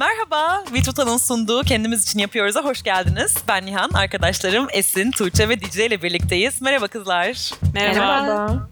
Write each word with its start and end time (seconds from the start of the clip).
Merhaba, 0.00 0.64
Vituta'nın 0.72 1.16
sunduğu 1.16 1.62
Kendimiz 1.62 2.02
için 2.02 2.18
Yapıyoruz'a 2.18 2.64
hoş 2.64 2.82
geldiniz. 2.82 3.34
Ben 3.48 3.66
Nihan, 3.66 3.90
arkadaşlarım 3.94 4.66
Esin, 4.72 5.10
Tuğçe 5.10 5.48
ve 5.48 5.60
Dicle 5.60 5.86
ile 5.86 6.02
birlikteyiz. 6.02 6.62
Merhaba 6.62 6.88
kızlar. 6.88 7.50
Merhaba. 7.74 8.22
Merhaba. 8.22 8.68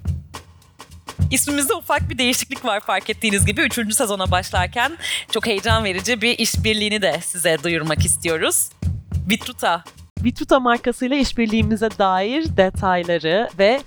İsmimizde 1.31 1.75
ufak 1.75 2.11
bir 2.11 2.19
değişiklik 2.19 2.65
var 2.65 2.81
fark 2.81 3.11
ettiğiniz 3.11 3.47
gibi. 3.47 3.61
Üçüncü 3.61 3.95
sezona 3.95 4.31
başlarken 4.31 4.99
çok 5.31 5.47
heyecan 5.47 5.85
verici 5.85 6.23
bir 6.23 6.39
işbirliğini 6.39 7.03
de 7.03 7.21
size 7.23 7.59
duyurmak 7.65 8.05
istiyoruz. 8.05 8.71
Vitruta 9.31 9.85
Vitruta 10.25 10.61
markasıyla 10.61 11.17
işbirliğimize 11.17 11.89
dair 11.99 12.57
detayları 12.57 13.49
ve 13.59 13.81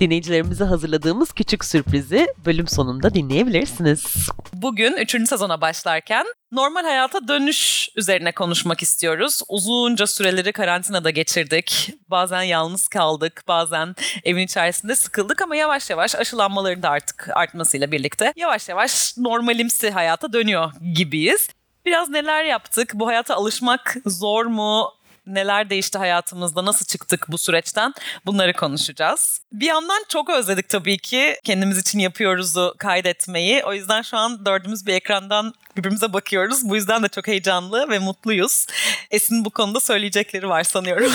dinleyicilerimize 0.00 0.64
hazırladığımız 0.64 1.32
küçük 1.32 1.64
sürprizi 1.64 2.26
bölüm 2.46 2.68
sonunda 2.68 3.14
dinleyebilirsiniz. 3.14 4.28
Bugün 4.52 4.96
3. 4.96 5.28
sezona 5.28 5.60
başlarken 5.60 6.26
normal 6.52 6.82
hayata 6.82 7.28
dönüş 7.28 7.88
üzerine 7.96 8.32
konuşmak 8.32 8.82
istiyoruz. 8.82 9.42
Uzunca 9.48 10.06
süreleri 10.06 10.52
karantinada 10.52 11.10
geçirdik. 11.10 11.94
Bazen 12.08 12.42
yalnız 12.42 12.88
kaldık, 12.88 13.42
bazen 13.48 13.94
evin 14.24 14.44
içerisinde 14.44 14.96
sıkıldık 14.96 15.42
ama 15.42 15.56
yavaş 15.56 15.90
yavaş 15.90 16.14
aşılanmaların 16.14 16.82
da 16.82 16.90
artık 16.90 17.28
artmasıyla 17.34 17.92
birlikte 17.92 18.32
yavaş 18.36 18.68
yavaş 18.68 19.16
normalimsi 19.16 19.90
hayata 19.90 20.32
dönüyor 20.32 20.72
gibiyiz. 20.94 21.48
Biraz 21.86 22.08
neler 22.08 22.44
yaptık? 22.44 22.90
Bu 22.94 23.06
hayata 23.06 23.34
alışmak 23.34 23.96
zor 24.06 24.44
mu? 24.46 24.97
Neler 25.28 25.70
değişti 25.70 25.98
hayatımızda, 25.98 26.64
nasıl 26.64 26.86
çıktık 26.86 27.26
bu 27.28 27.38
süreçten 27.38 27.94
bunları 28.26 28.52
konuşacağız. 28.52 29.40
Bir 29.52 29.66
yandan 29.66 30.04
çok 30.08 30.30
özledik 30.30 30.68
tabii 30.68 30.98
ki 30.98 31.36
kendimiz 31.44 31.78
için 31.78 31.98
yapıyoruzu 31.98 32.74
kaydetmeyi. 32.78 33.64
O 33.64 33.72
yüzden 33.72 34.02
şu 34.02 34.16
an 34.16 34.46
dördümüz 34.46 34.86
bir 34.86 34.94
ekrandan 34.94 35.54
birbirimize 35.76 36.12
bakıyoruz. 36.12 36.68
Bu 36.68 36.76
yüzden 36.76 37.02
de 37.02 37.08
çok 37.08 37.26
heyecanlı 37.26 37.88
ve 37.88 37.98
mutluyuz. 37.98 38.66
Esin 39.10 39.44
bu 39.44 39.50
konuda 39.50 39.80
söyleyecekleri 39.80 40.48
var 40.48 40.64
sanıyorum. 40.64 41.12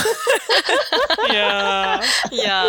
ya. 1.34 2.02
ya. 2.32 2.66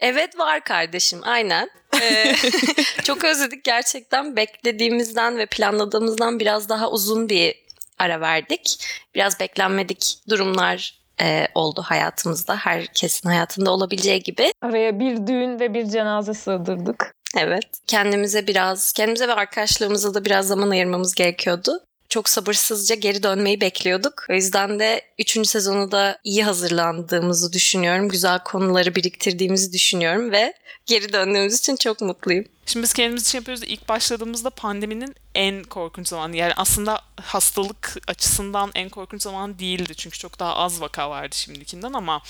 Evet 0.00 0.38
var 0.38 0.64
kardeşim 0.64 1.20
aynen. 1.22 1.70
Ee, 2.02 2.34
çok 3.04 3.24
özledik 3.24 3.64
gerçekten 3.64 4.36
beklediğimizden 4.36 5.38
ve 5.38 5.46
planladığımızdan 5.46 6.40
biraz 6.40 6.68
daha 6.68 6.90
uzun 6.90 7.28
bir 7.28 7.63
ara 7.98 8.20
verdik. 8.20 8.78
Biraz 9.14 9.40
beklenmedik 9.40 10.18
durumlar 10.28 10.98
e, 11.20 11.48
oldu 11.54 11.82
hayatımızda. 11.82 12.56
Herkesin 12.56 13.28
hayatında 13.28 13.70
olabileceği 13.70 14.22
gibi. 14.22 14.52
Araya 14.62 15.00
bir 15.00 15.26
düğün 15.26 15.60
ve 15.60 15.74
bir 15.74 15.86
cenaze 15.86 16.34
sığdırdık. 16.34 17.14
Evet. 17.36 17.64
Kendimize 17.86 18.46
biraz, 18.46 18.92
kendimize 18.92 19.28
ve 19.28 19.34
arkadaşlarımıza 19.34 20.14
da 20.14 20.24
biraz 20.24 20.46
zaman 20.46 20.70
ayırmamız 20.70 21.14
gerekiyordu 21.14 21.80
çok 22.08 22.28
sabırsızca 22.28 22.94
geri 22.94 23.22
dönmeyi 23.22 23.60
bekliyorduk. 23.60 24.26
O 24.30 24.32
yüzden 24.32 24.78
de 24.80 25.02
3. 25.18 25.46
sezonu 25.48 25.92
da 25.92 26.18
iyi 26.24 26.44
hazırlandığımızı 26.44 27.52
düşünüyorum. 27.52 28.08
Güzel 28.08 28.38
konuları 28.38 28.94
biriktirdiğimizi 28.94 29.72
düşünüyorum 29.72 30.32
ve 30.32 30.54
geri 30.86 31.12
döndüğümüz 31.12 31.58
için 31.58 31.76
çok 31.76 32.00
mutluyum. 32.00 32.44
Şimdi 32.66 32.84
biz 32.84 32.92
kendimiz 32.92 33.22
için 33.28 33.38
yapıyoruz. 33.38 33.64
İlk 33.64 33.88
başladığımızda 33.88 34.50
pandeminin 34.50 35.14
en 35.34 35.62
korkunç 35.62 36.08
zamanı. 36.08 36.36
Yani 36.36 36.52
aslında 36.56 37.00
hastalık 37.22 37.96
açısından 38.06 38.70
en 38.74 38.88
korkunç 38.88 39.22
zaman 39.22 39.58
değildi. 39.58 39.94
Çünkü 39.94 40.18
çok 40.18 40.38
daha 40.38 40.56
az 40.56 40.80
vaka 40.80 41.10
vardı 41.10 41.36
şimdikinden 41.36 41.92
ama 41.92 42.22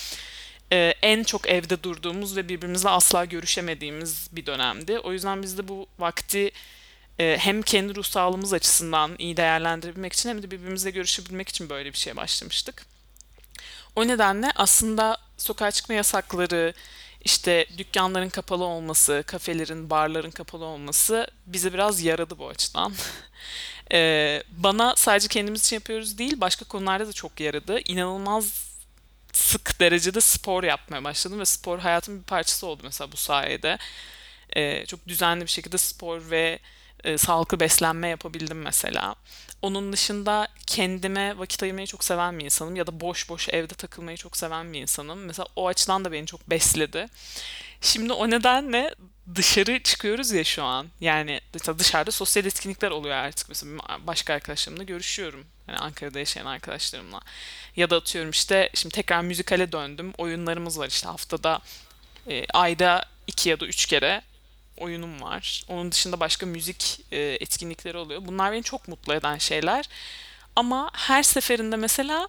e, 0.72 0.94
en 1.02 1.24
çok 1.24 1.48
evde 1.48 1.82
durduğumuz 1.82 2.36
ve 2.36 2.48
birbirimizle 2.48 2.88
asla 2.88 3.24
görüşemediğimiz 3.24 4.28
bir 4.32 4.46
dönemdi. 4.46 4.98
O 4.98 5.12
yüzden 5.12 5.42
biz 5.42 5.58
de 5.58 5.68
bu 5.68 5.86
vakti 5.98 6.50
hem 7.18 7.62
kendi 7.62 7.94
ruh 7.94 8.04
sağlığımız 8.04 8.52
açısından 8.52 9.14
iyi 9.18 9.36
değerlendirebilmek 9.36 10.12
için 10.12 10.28
hem 10.28 10.42
de 10.42 10.50
birbirimizle 10.50 10.90
görüşebilmek 10.90 11.48
için 11.48 11.70
böyle 11.70 11.92
bir 11.92 11.98
şeye 11.98 12.16
başlamıştık. 12.16 12.86
O 13.96 14.08
nedenle 14.08 14.52
aslında 14.56 15.18
sokağa 15.36 15.70
çıkma 15.70 15.94
yasakları, 15.94 16.74
işte 17.24 17.66
dükkanların 17.78 18.28
kapalı 18.28 18.64
olması, 18.64 19.24
kafelerin, 19.26 19.90
barların 19.90 20.30
kapalı 20.30 20.64
olması 20.64 21.26
bize 21.46 21.72
biraz 21.72 22.02
yaradı 22.02 22.38
bu 22.38 22.48
açıdan. 22.48 22.94
ee, 23.92 24.42
bana 24.50 24.96
sadece 24.96 25.28
kendimiz 25.28 25.60
için 25.60 25.76
yapıyoruz 25.76 26.18
değil, 26.18 26.40
başka 26.40 26.64
konularda 26.64 27.06
da 27.08 27.12
çok 27.12 27.40
yaradı. 27.40 27.80
İnanılmaz 27.84 28.74
sık 29.32 29.80
derecede 29.80 30.20
spor 30.20 30.64
yapmaya 30.64 31.04
başladım 31.04 31.40
ve 31.40 31.44
spor 31.44 31.78
hayatımın 31.78 32.20
bir 32.20 32.26
parçası 32.26 32.66
oldu 32.66 32.82
mesela 32.84 33.12
bu 33.12 33.16
sayede. 33.16 33.78
Ee, 34.56 34.86
çok 34.86 35.08
düzenli 35.08 35.42
bir 35.42 35.50
şekilde 35.50 35.78
spor 35.78 36.30
ve 36.30 36.58
e, 37.04 37.18
sağlıklı 37.18 37.60
beslenme 37.60 38.08
yapabildim 38.08 38.62
mesela. 38.62 39.14
Onun 39.62 39.92
dışında 39.92 40.48
kendime 40.66 41.38
vakit 41.38 41.62
ayırmayı 41.62 41.86
çok 41.86 42.04
seven 42.04 42.38
bir 42.38 42.44
insanım 42.44 42.76
ya 42.76 42.86
da 42.86 43.00
boş 43.00 43.28
boş 43.28 43.48
evde 43.48 43.74
takılmayı 43.74 44.16
çok 44.16 44.36
seven 44.36 44.72
bir 44.72 44.80
insanım. 44.80 45.18
Mesela 45.24 45.46
o 45.56 45.68
açıdan 45.68 46.04
da 46.04 46.12
beni 46.12 46.26
çok 46.26 46.50
besledi. 46.50 47.08
Şimdi 47.80 48.12
o 48.12 48.30
nedenle 48.30 48.94
dışarı 49.34 49.82
çıkıyoruz 49.82 50.32
ya 50.32 50.44
şu 50.44 50.64
an. 50.64 50.86
Yani 51.00 51.40
dışarıda 51.78 52.10
sosyal 52.10 52.46
etkinlikler 52.46 52.90
oluyor 52.90 53.14
artık. 53.14 53.48
Mesela 53.48 53.78
başka 54.06 54.34
arkadaşlarımla 54.34 54.82
görüşüyorum. 54.82 55.46
Yani 55.68 55.78
Ankara'da 55.78 56.18
yaşayan 56.18 56.46
arkadaşlarımla. 56.46 57.20
Ya 57.76 57.90
da 57.90 57.96
atıyorum 57.96 58.30
işte 58.30 58.70
şimdi 58.74 58.94
tekrar 58.94 59.20
müzikale 59.22 59.72
döndüm. 59.72 60.12
Oyunlarımız 60.18 60.78
var 60.78 60.88
işte 60.88 61.08
haftada 61.08 61.60
e, 62.28 62.46
ayda 62.52 63.04
iki 63.26 63.48
ya 63.48 63.60
da 63.60 63.66
üç 63.66 63.86
kere 63.86 64.22
oyunum 64.76 65.22
var. 65.22 65.64
Onun 65.68 65.92
dışında 65.92 66.20
başka 66.20 66.46
müzik 66.46 67.00
e, 67.12 67.18
etkinlikleri 67.20 67.96
oluyor. 67.96 68.26
Bunlar 68.26 68.52
beni 68.52 68.62
çok 68.62 68.88
mutlu 68.88 69.14
eden 69.14 69.38
şeyler. 69.38 69.88
Ama 70.56 70.90
her 70.92 71.22
seferinde 71.22 71.76
mesela 71.76 72.28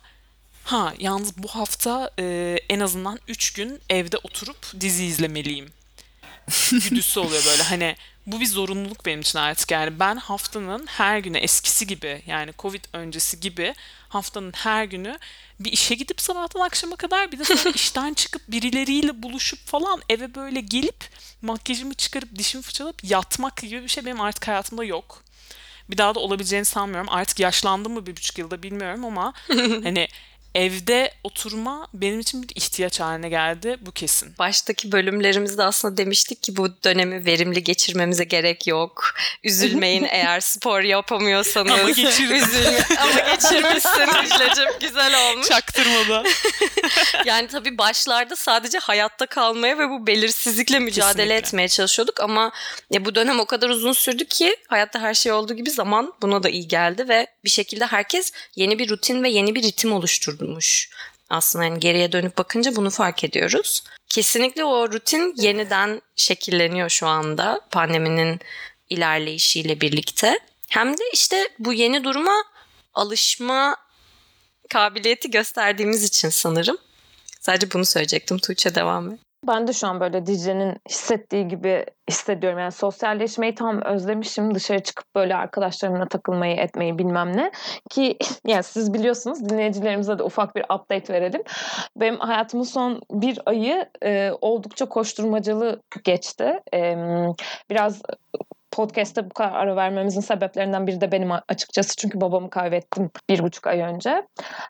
ha 0.64 0.94
yalnız 1.00 1.38
bu 1.38 1.48
hafta 1.48 2.12
e, 2.20 2.58
en 2.70 2.80
azından 2.80 3.20
3 3.28 3.54
gün 3.54 3.82
evde 3.90 4.18
oturup 4.18 4.80
dizi 4.80 5.06
izlemeliyim. 5.06 5.72
Güdüsü 6.72 7.20
oluyor 7.20 7.46
böyle 7.46 7.64
hani 7.64 7.96
bu 8.26 8.40
bir 8.40 8.46
zorunluluk 8.46 9.06
benim 9.06 9.22
için 9.22 9.40
artık 9.40 9.72
yani 9.72 10.00
ben 10.00 10.16
haftanın 10.16 10.88
her 10.88 11.20
günü 11.20 11.38
eskisi 11.38 11.88
gibi 11.88 12.22
yani 12.28 12.52
covid 12.60 12.86
öncesi 12.94 13.40
gibi 13.40 13.76
haftanın 14.10 14.52
her 14.52 14.84
günü 14.84 15.20
bir 15.60 15.72
işe 15.72 15.96
gidip 15.96 16.22
sabahtan 16.22 16.60
akşama 16.60 16.96
kadar 16.96 17.32
bir 17.32 17.40
de 17.40 17.44
sonra 17.44 17.70
işten 17.76 18.14
çıkıp 18.14 18.42
birileriyle 18.48 19.24
buluşup 19.24 19.60
falan 19.68 20.02
eve 20.10 20.36
böyle 20.36 20.62
gelip 20.62 21.10
makyajımı 21.42 21.94
çıkarıp 21.94 22.36
dişimi 22.36 22.64
fırçalayıp 22.64 23.04
yatmak 23.04 23.58
gibi 23.58 23.84
bir 23.84 23.88
şey 23.88 24.06
benim 24.06 24.22
artık 24.22 24.48
hayatımda 24.48 24.84
yok. 24.84 25.24
Bir 25.90 25.98
daha 25.98 26.16
da 26.16 26.20
olabileceğini 26.20 26.66
sanmıyorum. 26.66 27.10
Artık 27.10 27.40
yaşlandım 27.40 27.94
mı 27.94 28.06
bir 28.06 28.16
buçuk 28.16 28.38
yılda 28.38 28.64
bilmiyorum 28.64 29.06
ama 29.06 29.34
hani 29.84 30.08
evde 30.56 31.12
oturma 31.24 31.88
benim 31.94 32.20
için 32.20 32.44
bir 32.44 32.56
ihtiyaç 32.56 33.00
haline 33.00 33.30
geldi. 33.30 33.78
Bu 33.82 33.92
kesin. 33.92 34.34
Baştaki 34.40 34.92
bölümlerimizde 34.92 35.64
aslında 35.64 35.98
demiştik 35.98 36.44
ki 36.44 36.58
bu 36.58 36.84
dönemi 36.84 37.26
verimli 37.26 37.64
geçirmemize 37.64 38.24
gerek 38.24 38.68
yok. 38.68 39.14
Üzülmeyin 39.44 40.04
eğer 40.10 40.40
spor 40.40 40.82
yapamıyorsanız. 40.82 41.72
Ama 41.72 41.90
geçirdin. 41.90 42.36
Üzülme. 42.36 42.86
Ama 43.00 43.32
geçirmişsin 43.32 44.08
Hüclecim. 44.24 44.80
Güzel 44.82 45.30
olmuş. 45.30 45.48
Çaktırmadan. 45.48 46.26
yani 47.26 47.48
tabii 47.48 47.78
başlarda 47.78 48.36
sadece 48.36 48.78
hayatta 48.78 49.26
kalmaya 49.26 49.80
ve 49.80 49.90
bu 49.90 50.08
belirsizlikle 50.08 50.80
mücadele 50.80 51.16
Kesinlikle. 51.16 51.36
etmeye 51.36 51.68
çalışıyorduk 51.68 52.22
ama 52.22 52.52
ya 52.92 53.06
bu 53.06 53.16
dönem 53.16 53.40
o 53.40 53.46
kadar 53.46 53.70
uzun 53.70 53.94
sürdü 53.94 54.26
ki 54.26 54.56
hayatta 54.68 55.00
her 55.00 55.14
şey 55.14 55.32
olduğu 55.32 55.54
gibi 55.54 55.72
zaman 55.72 56.14
buna 56.22 56.44
da 56.44 56.50
iyi 56.50 56.68
geldi 56.68 57.10
ve 57.10 57.28
bir 57.46 57.50
şekilde 57.50 57.86
herkes 57.86 58.32
yeni 58.56 58.80
bir 58.80 58.90
rutin 58.90 59.24
ve 59.24 59.30
yeni 59.30 59.56
bir 59.56 59.64
ritim 59.64 59.92
oluşturdu 59.94 60.45
olmuş. 60.46 60.90
Aslında 61.30 61.66
yani 61.66 61.80
geriye 61.80 62.12
dönüp 62.12 62.38
bakınca 62.38 62.76
bunu 62.76 62.90
fark 62.90 63.24
ediyoruz. 63.24 63.84
Kesinlikle 64.10 64.64
o 64.64 64.92
rutin 64.92 65.34
yeniden 65.38 66.02
şekilleniyor 66.16 66.90
şu 66.90 67.08
anda 67.08 67.62
pandeminin 67.72 68.40
ilerleyişiyle 68.90 69.82
birlikte. 69.82 70.40
Hem 70.70 70.94
de 70.94 71.04
işte 71.14 71.50
bu 71.60 71.74
yeni 71.74 72.04
duruma 72.04 72.44
alışma 72.94 73.76
kabiliyeti 74.70 75.32
gösterdiğimiz 75.32 76.04
için 76.04 76.30
sanırım. 76.30 76.78
Sadece 77.42 77.72
bunu 77.72 77.86
söyleyecektim. 77.86 78.38
Tuğçe 78.38 78.76
devam 78.76 79.12
et. 79.12 79.20
Ben 79.48 79.68
de 79.68 79.74
şu 79.74 79.88
an 79.88 80.00
böyle 80.00 80.26
Dicle'nin 80.26 80.78
hissettiği 80.90 81.48
gibi 81.48 81.86
hissediyorum. 82.10 82.60
Yani 82.60 82.72
sosyalleşmeyi 82.72 83.56
tam 83.56 83.82
özlemişim. 83.82 84.56
Dışarı 84.56 84.84
çıkıp 84.84 85.16
böyle 85.16 85.36
arkadaşlarımla 85.36 86.08
takılmayı, 86.08 86.56
etmeyi 86.56 86.98
bilmem 86.98 87.38
ne. 87.38 87.52
Ki 87.90 88.18
yani 88.48 88.64
siz 88.64 88.94
biliyorsunuz 88.94 89.50
dinleyicilerimize 89.50 90.20
de 90.20 90.24
ufak 90.24 90.56
bir 90.56 90.64
update 90.64 91.14
verelim. 91.14 91.42
Benim 91.98 92.20
hayatımın 92.20 92.64
son 92.64 93.02
bir 93.12 93.40
ayı 93.46 93.90
e, 94.04 94.32
oldukça 94.42 94.86
koşturmacalı 94.86 95.82
geçti. 96.04 96.60
E, 96.74 96.96
biraz 97.70 98.02
podcast'te 98.76 99.26
bu 99.26 99.34
kadar 99.34 99.54
ara 99.54 99.76
vermemizin 99.76 100.22
sebeplerinden 100.22 100.88
biri 100.88 101.02
de 101.02 101.12
benim 101.12 101.30
açıkçası. 101.48 101.96
Çünkü 101.96 102.22
babamı 102.22 102.50
kaybettim 102.50 103.12
bir 103.30 103.40
buçuk 103.40 103.68
ay 103.68 103.82
önce. 103.82 104.28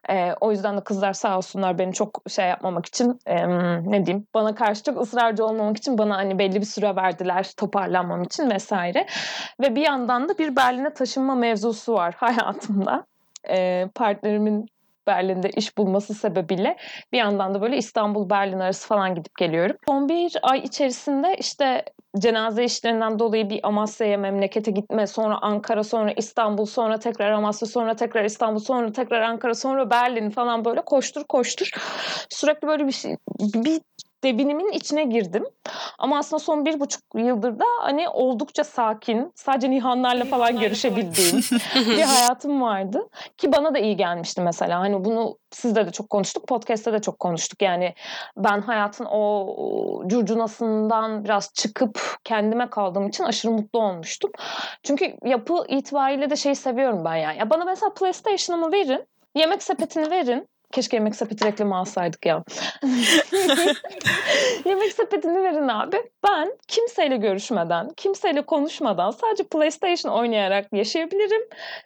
E, 0.09 0.33
o 0.41 0.51
yüzden 0.51 0.77
de 0.77 0.83
kızlar 0.83 1.13
sağ 1.13 1.37
olsunlar 1.37 1.79
beni 1.79 1.93
çok 1.93 2.21
şey 2.29 2.47
yapmamak 2.47 2.85
için 2.85 3.19
e, 3.25 3.47
ne 3.91 4.05
diyeyim 4.05 4.27
bana 4.33 4.55
karşı 4.55 4.83
çok 4.83 5.01
ısrarcı 5.01 5.45
olmamak 5.45 5.77
için 5.77 5.97
bana 5.97 6.17
hani 6.17 6.39
belli 6.39 6.61
bir 6.61 6.65
süre 6.65 6.95
verdiler 6.95 7.51
toparlanmam 7.57 8.23
için 8.23 8.49
vesaire. 8.49 9.05
Ve 9.61 9.75
bir 9.75 9.81
yandan 9.81 10.29
da 10.29 10.37
bir 10.37 10.55
Berlin'e 10.55 10.93
taşınma 10.93 11.35
mevzusu 11.35 11.93
var 11.93 12.13
hayatımda. 12.17 13.05
E, 13.49 13.87
partnerimin 13.95 14.65
Berlin'de 15.07 15.49
iş 15.49 15.77
bulması 15.77 16.13
sebebiyle 16.13 16.77
bir 17.11 17.17
yandan 17.17 17.53
da 17.53 17.61
böyle 17.61 17.77
İstanbul 17.77 18.29
Berlin 18.29 18.59
arası 18.59 18.87
falan 18.87 19.15
gidip 19.15 19.37
geliyorum. 19.37 19.77
Son 19.85 20.09
bir 20.09 20.37
ay 20.43 20.59
içerisinde 20.59 21.35
işte 21.39 21.85
cenaze 22.19 22.63
işlerinden 22.63 23.19
dolayı 23.19 23.49
bir 23.49 23.59
Amasya'ya 23.63 24.17
memlekete 24.17 24.71
gitme, 24.71 25.07
sonra 25.07 25.37
Ankara, 25.41 25.83
sonra 25.83 26.11
İstanbul, 26.17 26.65
sonra 26.65 26.99
tekrar 26.99 27.31
Amasya, 27.31 27.67
sonra 27.67 27.95
tekrar 27.95 28.25
İstanbul, 28.25 28.59
sonra 28.59 28.91
tekrar 28.91 29.21
Ankara, 29.21 29.55
sonra 29.55 29.89
Berlin 29.89 30.29
falan 30.29 30.65
böyle 30.65 30.81
koştur 30.81 31.23
koştur. 31.23 31.69
Sürekli 32.29 32.67
böyle 32.67 32.87
bir 32.87 32.91
şey, 32.91 33.17
bir 33.39 33.81
devinimin 34.25 34.71
içine 34.71 35.03
girdim. 35.03 35.45
Ama 35.99 36.17
aslında 36.17 36.39
son 36.39 36.65
bir 36.65 36.79
buçuk 36.79 37.01
yıldır 37.15 37.59
da 37.59 37.65
hani 37.81 38.09
oldukça 38.09 38.63
sakin, 38.63 39.31
sadece 39.35 39.71
Nihanlarla 39.71 40.25
falan 40.25 40.59
görüşebildiğim 40.59 41.37
bir 41.75 42.01
hayatım 42.01 42.61
vardı. 42.61 43.09
Ki 43.37 43.51
bana 43.51 43.73
da 43.73 43.79
iyi 43.79 43.97
gelmişti 43.97 44.41
mesela. 44.41 44.79
Hani 44.79 45.05
bunu 45.05 45.37
sizde 45.51 45.85
de 45.85 45.91
çok 45.91 46.09
konuştuk, 46.09 46.47
podcast'te 46.47 46.93
de 46.93 47.01
çok 47.01 47.19
konuştuk. 47.19 47.61
Yani 47.61 47.93
ben 48.37 48.61
hayatın 48.61 49.05
o 49.11 50.03
curcunasından 50.07 51.23
biraz 51.23 51.53
çıkıp 51.53 51.99
kendime 52.23 52.69
kaldığım 52.69 53.07
için 53.07 53.23
aşırı 53.23 53.51
mutlu 53.51 53.79
olmuştum. 53.79 54.31
Çünkü 54.83 55.17
yapı 55.25 55.63
itibariyle 55.67 56.29
de 56.29 56.35
şeyi 56.35 56.55
seviyorum 56.55 57.05
ben 57.05 57.15
yani. 57.15 57.37
Ya 57.37 57.49
bana 57.49 57.65
mesela 57.65 57.93
PlayStation'ımı 57.93 58.71
verin, 58.71 59.07
yemek 59.35 59.63
sepetini 59.63 60.11
verin, 60.11 60.47
Keşke 60.75 60.97
yemek 60.97 61.15
sepeti 61.15 61.45
reklamı 61.45 61.77
alsaydık 61.77 62.25
ya. 62.25 62.43
yemek 64.65 64.91
sepetini 64.91 65.43
verin 65.43 65.67
abi. 65.67 65.97
Ben 66.27 66.57
kimseyle 66.67 67.17
görüşmeden, 67.17 67.89
kimseyle 67.97 68.41
konuşmadan 68.41 69.11
sadece 69.11 69.43
PlayStation 69.43 70.11
oynayarak 70.11 70.67
yaşayabilirim 70.73 71.41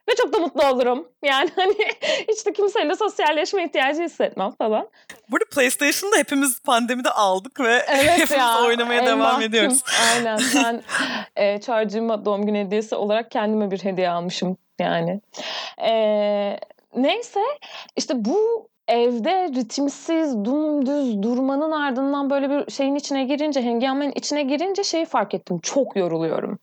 ve 0.10 0.16
çok 0.18 0.34
da 0.34 0.40
mutlu 0.40 0.68
olurum. 0.68 1.08
Yani 1.24 1.50
hani 1.56 1.74
hiç 2.28 2.46
de 2.46 2.54
kimseyle 2.54 2.96
sosyalleşme 2.96 3.66
ihtiyacı 3.66 4.02
hissetmem 4.02 4.52
falan. 4.52 4.90
Burada 5.32 5.46
PlayStation'da 5.56 6.18
hepimiz 6.18 6.62
pandemide 6.64 7.10
aldık 7.10 7.60
ve 7.60 7.74
evet 7.88 8.10
hepimiz 8.10 8.32
ya, 8.32 8.62
oynamaya 8.66 9.06
devam 9.06 9.20
mahkum. 9.20 9.42
ediyoruz. 9.44 9.84
Aynen. 10.16 10.40
Ben 10.56 10.82
e, 11.36 11.62
çağrıcığıma 11.62 12.26
doğum 12.26 12.46
günü 12.46 12.60
hediyesi 12.60 12.96
olarak 12.96 13.32
kendime 13.32 13.72
bir 13.72 13.84
hediye 13.84 14.10
almışım 14.10 14.58
yani. 14.80 15.22
Eee 15.82 16.60
Neyse 16.96 17.40
işte 17.96 18.26
bu 18.26 18.70
evde 18.90 19.50
ritimsiz, 19.56 20.46
dümdüz 20.46 21.24
durmanın 21.24 21.72
ardından 21.72 22.30
böyle 22.30 22.50
bir 22.50 22.72
şeyin 22.72 22.96
içine 22.96 23.24
girince, 23.24 23.62
hengamenin 23.62 24.14
içine 24.16 24.44
girince 24.44 24.84
şeyi 24.84 25.06
fark 25.06 25.34
ettim. 25.34 25.60
Çok 25.60 25.96
yoruluyorum. 25.96 26.60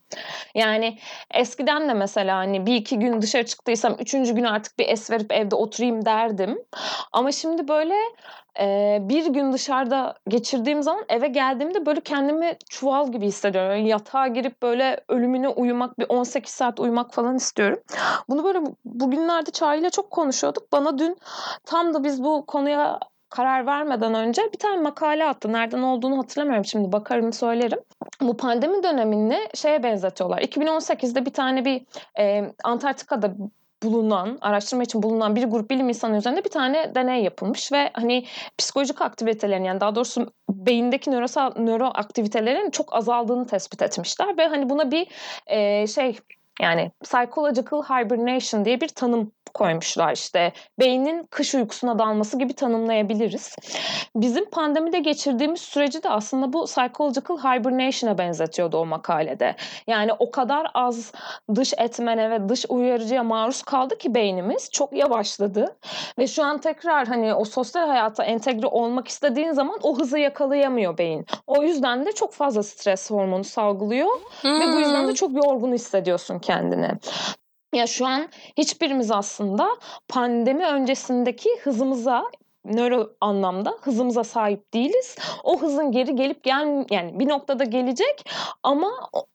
Yani 0.54 0.98
eskiden 1.34 1.88
de 1.88 1.94
mesela 1.94 2.36
hani 2.36 2.66
bir 2.66 2.74
iki 2.74 2.98
gün 2.98 3.22
dışarı 3.22 3.46
çıktıysam 3.46 3.96
üçüncü 4.00 4.34
gün 4.34 4.44
artık 4.44 4.78
bir 4.78 4.88
es 4.88 5.10
verip 5.10 5.32
evde 5.32 5.54
oturayım 5.54 6.04
derdim. 6.04 6.58
Ama 7.12 7.32
şimdi 7.32 7.68
böyle 7.68 7.94
e, 8.60 8.98
bir 9.00 9.26
gün 9.26 9.52
dışarıda 9.52 10.14
geçirdiğim 10.28 10.82
zaman 10.82 11.04
eve 11.08 11.28
geldiğimde 11.28 11.86
böyle 11.86 12.00
kendimi 12.00 12.56
çuval 12.70 13.12
gibi 13.12 13.26
hissediyorum. 13.26 13.70
Yani 13.70 13.88
yatağa 13.88 14.26
girip 14.28 14.62
böyle 14.62 15.00
ölümüne 15.08 15.48
uyumak, 15.48 15.98
bir 15.98 16.06
18 16.08 16.52
saat 16.52 16.80
uyumak 16.80 17.14
falan 17.14 17.36
istiyorum. 17.36 17.80
Bunu 18.28 18.44
böyle 18.44 18.60
bugünlerde 18.84 19.50
Çağrı 19.50 19.90
çok 19.90 20.10
konuşuyorduk. 20.10 20.72
Bana 20.72 20.98
dün 20.98 21.16
tam 21.64 21.94
da 21.94 22.04
biz 22.04 22.24
bu 22.24 22.46
konuya 22.46 22.98
karar 23.30 23.66
vermeden 23.66 24.14
önce 24.14 24.42
bir 24.52 24.58
tane 24.58 24.82
makale 24.82 25.24
attı. 25.24 25.52
Nereden 25.52 25.82
olduğunu 25.82 26.18
hatırlamıyorum 26.18 26.64
şimdi 26.64 26.92
bakarım 26.92 27.32
söylerim. 27.32 27.78
Bu 28.20 28.36
pandemi 28.36 28.82
dönemini 28.82 29.38
şeye 29.54 29.82
benzetiyorlar. 29.82 30.38
2018'de 30.38 31.26
bir 31.26 31.32
tane 31.32 31.64
bir 31.64 31.86
e, 32.18 32.52
Antarktika'da 32.64 33.34
bulunan, 33.82 34.38
araştırma 34.40 34.82
için 34.82 35.02
bulunan 35.02 35.36
bir 35.36 35.44
grup 35.44 35.70
bilim 35.70 35.88
insanı 35.88 36.16
üzerinde 36.16 36.44
bir 36.44 36.50
tane 36.50 36.94
deney 36.94 37.22
yapılmış 37.22 37.72
ve 37.72 37.90
hani 37.92 38.24
psikolojik 38.58 39.02
aktivitelerin 39.02 39.64
yani 39.64 39.80
daha 39.80 39.94
doğrusu 39.94 40.32
beyindeki 40.50 41.10
nörosal 41.10 41.52
nöro 41.56 41.90
aktivitelerin 41.94 42.70
çok 42.70 42.94
azaldığını 42.96 43.46
tespit 43.46 43.82
etmişler 43.82 44.38
ve 44.38 44.46
hani 44.46 44.70
buna 44.70 44.90
bir 44.90 45.06
e, 45.46 45.86
şey 45.86 46.18
yani 46.60 46.90
psychological 47.04 47.82
hibernation 47.82 48.64
diye 48.64 48.80
bir 48.80 48.88
tanım 48.88 49.32
koymuşlar 49.56 50.12
işte. 50.12 50.52
Beynin 50.78 51.26
kış 51.30 51.54
uykusuna 51.54 51.98
dalması 51.98 52.38
gibi 52.38 52.52
tanımlayabiliriz. 52.52 53.56
Bizim 54.16 54.50
pandemide 54.50 54.98
geçirdiğimiz 54.98 55.60
süreci 55.60 56.02
de 56.02 56.08
aslında 56.08 56.52
bu 56.52 56.64
psychological 56.64 57.38
hibernation'a 57.38 58.18
benzetiyordu 58.18 58.78
o 58.78 58.86
makalede. 58.86 59.56
Yani 59.86 60.12
o 60.18 60.30
kadar 60.30 60.66
az 60.74 61.12
dış 61.54 61.72
etmene 61.78 62.30
ve 62.30 62.48
dış 62.48 62.64
uyarıcıya 62.68 63.22
maruz 63.22 63.62
kaldı 63.62 63.98
ki 63.98 64.14
beynimiz 64.14 64.70
çok 64.70 64.92
yavaşladı. 64.92 65.76
Ve 66.18 66.26
şu 66.26 66.44
an 66.44 66.58
tekrar 66.58 67.06
hani 67.06 67.34
o 67.34 67.44
sosyal 67.44 67.86
hayata 67.88 68.24
entegre 68.24 68.66
olmak 68.66 69.08
istediğin 69.08 69.52
zaman 69.52 69.78
o 69.82 69.98
hızı 69.98 70.18
yakalayamıyor 70.18 70.98
beyin. 70.98 71.26
O 71.46 71.62
yüzden 71.62 72.06
de 72.06 72.12
çok 72.12 72.32
fazla 72.32 72.62
stres 72.62 73.10
hormonu 73.10 73.44
salgılıyor 73.44 74.08
hmm. 74.42 74.60
ve 74.60 74.72
bu 74.72 74.78
yüzden 74.78 75.02
de 75.02 75.08
hmm. 75.08 75.14
çok 75.14 75.32
yorgun 75.32 75.72
hissediyorsun 75.72 76.38
kendini. 76.46 76.90
Ya 77.74 77.86
şu 77.86 78.06
an 78.06 78.28
hiçbirimiz 78.58 79.10
aslında 79.10 79.68
pandemi 80.08 80.66
öncesindeki 80.66 81.48
hızımıza 81.62 82.24
nöro 82.74 83.10
anlamda 83.20 83.74
hızımıza 83.80 84.24
sahip 84.24 84.74
değiliz. 84.74 85.16
O 85.44 85.60
hızın 85.60 85.92
geri 85.92 86.16
gelip 86.16 86.44
gel 86.44 86.84
yani 86.90 87.18
bir 87.18 87.28
noktada 87.28 87.64
gelecek 87.64 88.30
ama 88.62 88.90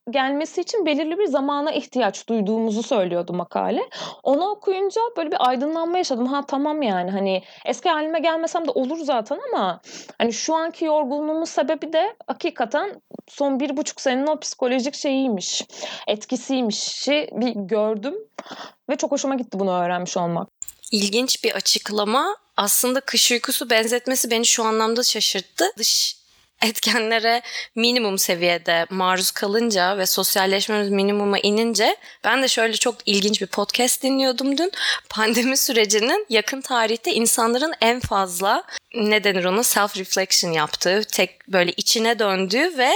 gelmesi 0.09 0.61
için 0.61 0.85
belirli 0.85 1.17
bir 1.17 1.27
zamana 1.27 1.71
ihtiyaç 1.71 2.29
duyduğumuzu 2.29 2.83
söylüyordu 2.83 3.33
makale. 3.33 3.89
Onu 4.23 4.49
okuyunca 4.49 5.01
böyle 5.17 5.31
bir 5.31 5.49
aydınlanma 5.49 5.97
yaşadım. 5.97 6.25
Ha 6.25 6.45
tamam 6.47 6.81
yani 6.81 7.11
hani 7.11 7.43
eski 7.65 7.89
halime 7.89 8.19
gelmesem 8.19 8.67
de 8.67 8.71
olur 8.71 8.97
zaten 8.97 9.39
ama 9.51 9.81
hani 10.17 10.33
şu 10.33 10.55
anki 10.55 10.85
yorgunluğumun 10.85 11.45
sebebi 11.45 11.93
de 11.93 12.15
hakikaten 12.27 13.01
son 13.27 13.59
bir 13.59 13.77
buçuk 13.77 14.01
senenin 14.01 14.27
o 14.27 14.39
psikolojik 14.39 14.95
şeyiymiş, 14.95 15.65
etkisiymiş 16.07 17.07
bir 17.31 17.55
gördüm 17.55 18.15
ve 18.89 18.95
çok 18.95 19.11
hoşuma 19.11 19.35
gitti 19.35 19.59
bunu 19.59 19.71
öğrenmiş 19.71 20.17
olmak. 20.17 20.47
İlginç 20.91 21.43
bir 21.43 21.51
açıklama. 21.51 22.35
Aslında 22.61 23.01
kış 23.01 23.31
uykusu 23.31 23.69
benzetmesi 23.69 24.31
beni 24.31 24.45
şu 24.45 24.63
anlamda 24.63 25.03
şaşırttı. 25.03 25.65
Dış 25.77 26.15
etkenlere 26.61 27.41
minimum 27.75 28.17
seviyede 28.17 28.85
maruz 28.89 29.31
kalınca 29.31 29.97
ve 29.97 30.05
sosyalleşmemiz 30.05 30.89
minimuma 30.89 31.39
inince 31.39 31.95
ben 32.23 32.43
de 32.43 32.47
şöyle 32.47 32.73
çok 32.73 32.95
ilginç 33.05 33.41
bir 33.41 33.47
podcast 33.47 34.03
dinliyordum 34.03 34.57
dün. 34.57 34.71
Pandemi 35.09 35.57
sürecinin 35.57 36.25
yakın 36.29 36.61
tarihte 36.61 37.13
insanların 37.13 37.73
en 37.81 37.99
fazla 37.99 38.63
ne 38.95 39.23
denir 39.23 39.43
ona 39.43 39.63
self 39.63 39.97
reflection 39.97 40.51
yaptığı, 40.51 41.03
tek 41.03 41.47
böyle 41.47 41.71
içine 41.71 42.19
döndüğü 42.19 42.77
ve 42.77 42.91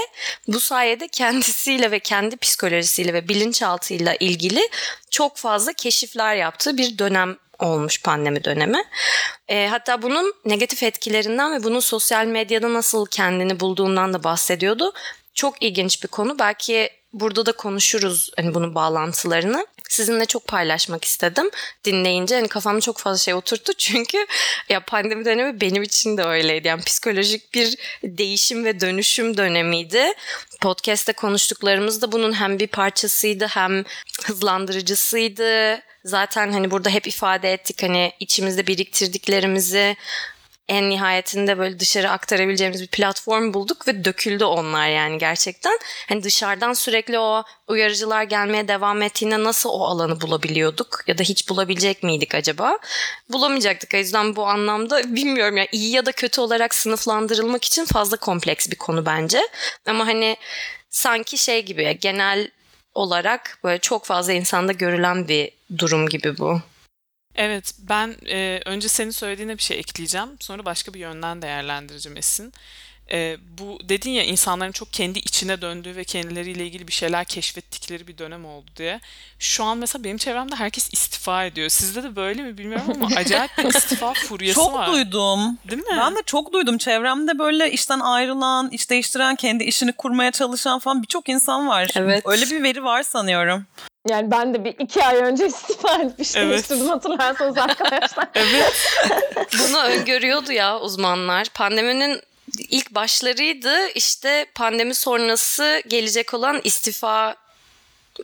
bu 0.48 0.60
sayede 0.60 1.08
kendisiyle 1.08 1.92
ve 1.92 2.00
kendi 2.00 2.38
psikolojisiyle 2.38 3.14
ve 3.14 3.28
bilinçaltıyla 3.28 4.16
ilgili 4.20 4.70
çok 5.12 5.38
fazla 5.38 5.74
keşifler 5.74 6.36
yaptığı 6.36 6.78
bir 6.78 6.98
dönem 6.98 7.38
olmuş 7.60 8.02
pandemi 8.04 8.44
dönemi. 8.44 8.84
E, 9.48 9.68
hatta 9.68 10.02
bunun 10.02 10.34
negatif 10.46 10.84
etkilerinden 10.84 11.54
ve 11.54 11.64
bunun 11.64 11.80
sosyal 11.80 12.26
medyada 12.26 12.74
nasıl 12.74 13.06
kendini 13.06 13.60
bulduğundan 13.60 14.14
da 14.14 14.24
bahsediyordu. 14.24 14.94
Çok 15.34 15.64
ilginç 15.64 16.04
bir 16.04 16.08
konu. 16.08 16.40
Belki 16.40 16.90
burada 17.14 17.46
da 17.46 17.52
konuşuruz 17.52 18.32
hani 18.38 18.54
bunun 18.54 18.76
bağlantılarını. 18.76 19.68
Sizinle 19.90 20.26
çok 20.26 20.48
paylaşmak 20.48 21.06
istedim. 21.06 21.50
Dinleyince 21.86 22.36
hani 22.36 22.48
kafamda 22.48 22.82
çok 22.82 22.98
fazla 22.98 23.18
şey 23.18 23.34
oturttu. 23.34 23.74
Çünkü 23.78 24.26
ya 24.70 24.80
pandemi 24.80 25.26
dönemi 25.26 25.62
benim 25.62 25.84
için 25.84 26.18
de 26.18 26.24
öyleydi. 26.24 26.68
Yani 26.68 26.84
psikolojik 26.84 27.54
bir 27.54 27.78
değişim 28.04 28.66
ve 28.66 28.80
dönüşüm 28.80 29.38
dönemiydi. 29.38 30.14
Podcast'te 30.62 31.14
konuştuklarımız 31.14 32.02
da 32.02 32.12
bunun 32.12 32.34
hem 32.34 32.60
bir 32.60 32.68
parçasıydı 32.68 33.48
hem 33.48 33.84
hızlandırıcısıydı 34.24 35.82
zaten 36.06 36.52
hani 36.52 36.72
burada 36.72 36.90
hep 36.90 37.08
ifade 37.08 37.54
ettik 37.54 37.84
hani 37.84 38.12
içimizde 38.20 38.68
biriktirdiklerimizi 38.68 39.96
en 40.68 40.90
nihayetinde 40.90 41.58
böyle 41.58 41.80
dışarı 41.80 42.10
aktarabileceğimiz 42.10 42.82
bir 42.82 42.88
platform 42.88 43.54
bulduk 43.54 43.88
ve 43.88 44.06
döküldü 44.06 44.44
onlar 44.46 44.88
yani 44.88 45.18
gerçekten. 45.18 45.80
Hani 46.10 46.24
dışarıdan 46.24 46.74
sürekli 46.74 47.20
o 47.20 47.44
uyarıcılar 47.68 48.24
gelmeye 48.24 48.68
devam 48.68 49.02
ettiğinde 49.02 49.44
nasıl 49.44 49.70
o 49.70 49.84
alanı 49.84 50.22
bulabiliyorduk 50.22 51.00
ya 51.08 51.18
da 51.18 51.24
hiç 51.24 51.50
bulabilecek 51.50 52.04
miydik 52.04 52.36
acaba? 52.36 52.78
Bulamayacaktık. 53.30 53.94
O 53.94 53.98
yüzden 53.98 54.36
bu 54.36 54.48
anlamda 54.48 55.16
bilmiyorum 55.16 55.58
ya 55.58 55.68
iyi 55.72 55.92
ya 55.92 56.06
da 56.06 56.12
kötü 56.12 56.42
olarak 56.42 56.76
sınıflandırılmak 56.76 57.64
için 57.64 57.86
fazla 57.86 58.18
kompleks 58.18 58.70
bir 58.70 58.76
konu 58.76 59.06
bence. 59.06 59.42
Ama 59.86 60.08
hani 60.08 60.38
sanki 60.90 61.38
şey 61.38 61.66
gibi 61.66 61.98
genel 62.02 62.52
olarak 62.94 63.60
böyle 63.64 63.80
çok 63.80 64.06
fazla 64.06 64.34
insanda 64.34 64.72
görülen 64.72 65.28
bir 65.28 65.52
durum 65.78 66.08
gibi 66.08 66.38
bu. 66.38 66.62
Evet, 67.36 67.74
ben 67.80 68.16
e, 68.28 68.62
önce 68.66 68.88
senin 68.88 69.12
söylediğine 69.12 69.58
bir 69.58 69.64
şey 69.64 69.80
ekleyeceğim. 69.80 70.30
Sonra 70.40 70.66
başka 70.66 70.94
bir 70.94 71.00
yönden 71.00 71.42
değerlendireceğim 71.42 72.18
Esin. 72.18 72.54
E, 73.12 73.38
bu 73.58 73.80
dedin 73.90 74.12
ya 74.12 74.24
insanların 74.24 74.72
çok 74.72 74.94
kendi 74.94 75.20
içine 75.20 75.62
döndüğü 75.62 75.96
ve 75.96 76.04
kendileriyle 76.04 76.66
ilgili 76.66 76.88
bir 76.88 76.94
şeyler 76.94 77.26
keşfettikleri 77.26 78.08
bir 78.08 78.18
dönem 78.18 78.46
oldu 78.46 78.72
diye. 78.78 79.00
Şu 79.40 79.64
an 79.64 79.78
mesela 79.78 80.04
benim 80.04 80.18
çevremde 80.18 80.56
herkes 80.56 80.94
istifa 80.94 81.46
ediyor. 81.46 81.70
Sizde 81.70 82.04
de 82.04 82.16
böyle 82.16 82.42
mi 82.42 82.58
bilmiyorum 82.58 82.88
ama 82.96 83.10
acayip 83.16 83.58
bir 83.58 83.64
istifa 83.64 84.14
furyası 84.14 84.56
Çok 84.56 84.74
var. 84.74 84.88
duydum. 84.92 85.58
Değil 85.70 85.82
mi? 85.82 85.98
Ben 86.00 86.16
de 86.16 86.20
çok 86.26 86.54
duydum. 86.54 86.78
Çevremde 86.78 87.40
böyle 87.40 87.72
işten 87.72 88.00
ayrılan, 88.00 88.70
iş 88.70 88.90
değiştiren, 88.90 89.36
kendi 89.36 89.64
işini 89.64 89.92
kurmaya 89.94 90.32
çalışan 90.32 90.80
falan 90.80 91.02
birçok 91.02 91.30
insan 91.30 91.68
var. 91.68 91.92
Evet. 91.96 92.24
Öyle 92.26 92.46
bir 92.46 92.64
veri 92.64 92.84
var 92.84 93.04
sanıyorum. 93.04 93.66
Yani 94.10 94.32
ben 94.32 94.54
de 94.54 94.64
bir 94.66 94.76
iki 94.80 95.04
ay 95.04 95.16
önce 95.18 95.46
istifa 95.48 95.96
etmiştim. 96.02 96.42
Evet. 96.42 96.52
Değiştirdim 96.54 96.88
hatırlarsanız 96.88 97.58
arkadaşlar. 97.58 98.28
Evet. 98.36 98.74
Bunu 99.60 99.78
öngörüyordu 99.78 100.52
ya 100.52 100.80
uzmanlar. 100.80 101.48
Pandeminin 101.54 102.22
ilk 102.70 102.92
başlarıydı. 102.96 103.88
İşte 103.90 104.46
pandemi 104.56 104.96
sonrası 104.96 105.82
gelecek 105.88 106.34
olan 106.34 106.62
istifa 106.64 107.36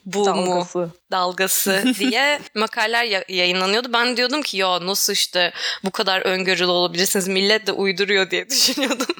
boomu, 0.06 0.46
Dalgası. 0.52 0.90
dalgası 1.12 1.84
diye 2.00 2.40
makaleler 2.56 3.04
ya- 3.04 3.26
yayınlanıyordu. 3.30 3.94
Ben 3.94 4.18
diyordum 4.18 4.42
ki 4.42 4.58
ya 4.58 4.86
nasıl 4.88 5.14
işte 5.14 5.54
bu 5.84 5.92
kadar 5.92 6.22
öngörülü 6.22 6.66
olabilirsiniz 6.66 7.28
millet 7.28 7.68
de 7.68 7.72
uyduruyor 7.72 8.32
diye 8.32 8.50
düşünüyordum. 8.50 9.16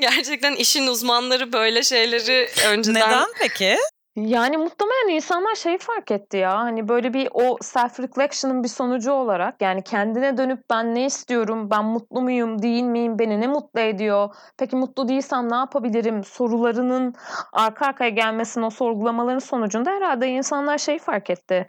Gerçekten 0.00 0.56
işin 0.56 0.86
uzmanları 0.86 1.52
böyle 1.52 1.82
şeyleri 1.82 2.50
önceden 2.66 2.94
Neden 3.08 3.26
peki? 3.38 3.76
Yani 4.16 4.56
muhtemelen 4.56 5.08
insanlar 5.08 5.54
şeyi 5.54 5.78
fark 5.78 6.10
etti 6.10 6.36
ya 6.36 6.58
hani 6.58 6.88
böyle 6.88 7.14
bir 7.14 7.28
o 7.32 7.56
self 7.62 8.00
reflection'ın 8.00 8.62
bir 8.64 8.68
sonucu 8.68 9.12
olarak 9.12 9.62
yani 9.62 9.82
kendine 9.82 10.36
dönüp 10.36 10.64
ben 10.70 10.94
ne 10.94 11.06
istiyorum, 11.06 11.70
ben 11.70 11.84
mutlu 11.84 12.22
muyum, 12.22 12.62
değil 12.62 12.82
miyim, 12.82 13.18
beni 13.18 13.40
ne 13.40 13.46
mutlu 13.46 13.80
ediyor, 13.80 14.34
peki 14.58 14.76
mutlu 14.76 15.08
değilsem 15.08 15.50
ne 15.50 15.54
yapabilirim? 15.56 16.24
sorularının 16.24 17.14
arka 17.52 17.86
arkaya 17.86 18.10
gelmesinin 18.10 18.64
o 18.64 18.70
sorgulamaların 18.70 19.38
sonucunda 19.38 19.90
herhalde 19.90 20.28
insanlar 20.28 20.78
şeyi 20.78 20.98
fark 20.98 21.30
etti. 21.30 21.66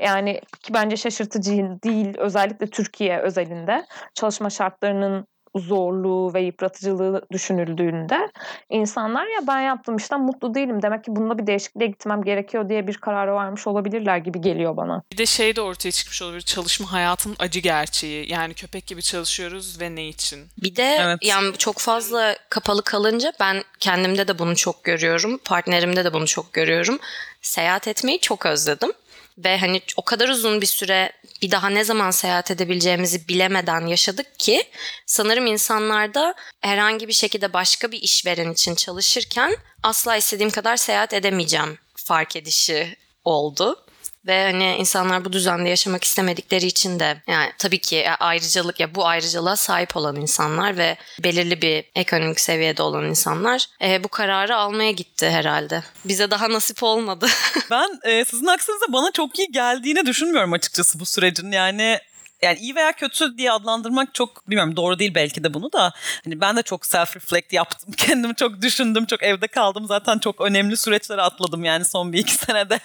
Yani 0.00 0.40
ki 0.62 0.74
bence 0.74 0.96
şaşırtıcı 0.96 1.50
değil 1.84 2.18
özellikle 2.18 2.66
Türkiye 2.66 3.18
özelinde 3.18 3.86
çalışma 4.14 4.50
şartlarının 4.50 5.26
zorluğu 5.56 6.34
ve 6.34 6.40
yıpratıcılığı 6.40 7.22
düşünüldüğünde 7.32 8.30
insanlar 8.70 9.26
ya 9.26 9.46
ben 9.46 9.60
yaptığım 9.60 9.96
işten 9.96 10.20
mutlu 10.20 10.54
değilim. 10.54 10.82
Demek 10.82 11.04
ki 11.04 11.16
bununla 11.16 11.38
bir 11.38 11.46
değişikliğe 11.46 11.86
gitmem 11.86 12.22
gerekiyor 12.22 12.68
diye 12.68 12.86
bir 12.86 12.94
karara 12.94 13.34
varmış 13.34 13.66
olabilirler 13.66 14.16
gibi 14.16 14.40
geliyor 14.40 14.76
bana. 14.76 15.02
Bir 15.12 15.18
de 15.18 15.26
şey 15.26 15.56
de 15.56 15.60
ortaya 15.60 15.90
çıkmış 15.90 16.22
olabilir. 16.22 16.40
Çalışma 16.40 16.92
hayatının 16.92 17.36
acı 17.38 17.60
gerçeği. 17.60 18.32
Yani 18.32 18.54
köpek 18.54 18.86
gibi 18.86 19.02
çalışıyoruz 19.02 19.80
ve 19.80 19.94
ne 19.94 20.08
için? 20.08 20.46
Bir 20.62 20.76
de 20.76 20.98
Evet. 21.00 21.18
yani 21.22 21.56
çok 21.58 21.78
fazla 21.78 22.36
kapalı 22.48 22.82
kalınca 22.82 23.32
ben 23.40 23.62
kendimde 23.80 24.28
de 24.28 24.38
bunu 24.38 24.56
çok 24.56 24.84
görüyorum. 24.84 25.38
Partnerimde 25.44 26.04
de 26.04 26.12
bunu 26.12 26.26
çok 26.26 26.52
görüyorum. 26.52 26.98
Seyahat 27.42 27.88
etmeyi 27.88 28.20
çok 28.20 28.46
özledim. 28.46 28.92
Ve 29.38 29.58
hani 29.58 29.82
o 29.96 30.02
kadar 30.02 30.28
uzun 30.28 30.60
bir 30.60 30.66
süre 30.66 31.12
bir 31.42 31.50
daha 31.50 31.68
ne 31.68 31.84
zaman 31.84 32.10
seyahat 32.10 32.50
edebileceğimizi 32.50 33.28
bilemeden 33.28 33.86
yaşadık 33.86 34.38
ki 34.38 34.62
sanırım 35.06 35.46
insanlarda 35.46 36.34
herhangi 36.60 37.08
bir 37.08 37.12
şekilde 37.12 37.52
başka 37.52 37.92
bir 37.92 38.02
işveren 38.02 38.52
için 38.52 38.74
çalışırken 38.74 39.56
asla 39.82 40.16
istediğim 40.16 40.50
kadar 40.50 40.76
seyahat 40.76 41.12
edemeyeceğim 41.12 41.78
fark 41.94 42.36
edişi 42.36 42.96
oldu. 43.24 43.86
Ve 44.26 44.42
hani 44.44 44.76
insanlar 44.78 45.24
bu 45.24 45.32
düzende 45.32 45.68
yaşamak 45.68 46.04
istemedikleri 46.04 46.66
için 46.66 47.00
de 47.00 47.22
yani 47.26 47.52
tabii 47.58 47.78
ki 47.78 48.10
ayrıcalık 48.10 48.80
ya 48.80 48.94
bu 48.94 49.06
ayrıcalığa 49.06 49.56
sahip 49.56 49.96
olan 49.96 50.16
insanlar 50.16 50.76
ve 50.76 50.96
belirli 51.24 51.62
bir 51.62 51.84
ekonomik 51.94 52.40
seviyede 52.40 52.82
olan 52.82 53.04
insanlar 53.04 53.66
e, 53.82 54.04
bu 54.04 54.08
kararı 54.08 54.56
almaya 54.56 54.90
gitti 54.90 55.30
herhalde. 55.30 55.82
Bize 56.04 56.30
daha 56.30 56.50
nasip 56.50 56.82
olmadı. 56.82 57.26
Ben 57.70 58.00
e, 58.04 58.24
sizin 58.24 58.46
aksinize 58.46 58.84
bana 58.88 59.12
çok 59.12 59.38
iyi 59.38 59.48
geldiğini 59.52 60.06
düşünmüyorum 60.06 60.52
açıkçası 60.52 61.00
bu 61.00 61.06
sürecin. 61.06 61.52
Yani 61.52 61.98
yani 62.42 62.58
iyi 62.58 62.76
veya 62.76 62.92
kötü 62.92 63.38
diye 63.38 63.52
adlandırmak 63.52 64.14
çok 64.14 64.50
bilmiyorum 64.50 64.76
doğru 64.76 64.98
değil 64.98 65.14
belki 65.14 65.44
de 65.44 65.54
bunu 65.54 65.72
da. 65.72 65.92
Hani 66.24 66.40
ben 66.40 66.56
de 66.56 66.62
çok 66.62 66.86
self 66.86 67.16
reflect 67.16 67.52
yaptım. 67.52 67.92
Kendimi 67.96 68.34
çok 68.34 68.62
düşündüm. 68.62 69.06
Çok 69.06 69.22
evde 69.22 69.46
kaldım. 69.46 69.86
Zaten 69.86 70.18
çok 70.18 70.40
önemli 70.40 70.76
süreçleri 70.76 71.22
atladım 71.22 71.64
yani 71.64 71.84
son 71.84 72.12
bir 72.12 72.18
iki 72.18 72.34
senede. 72.44 72.80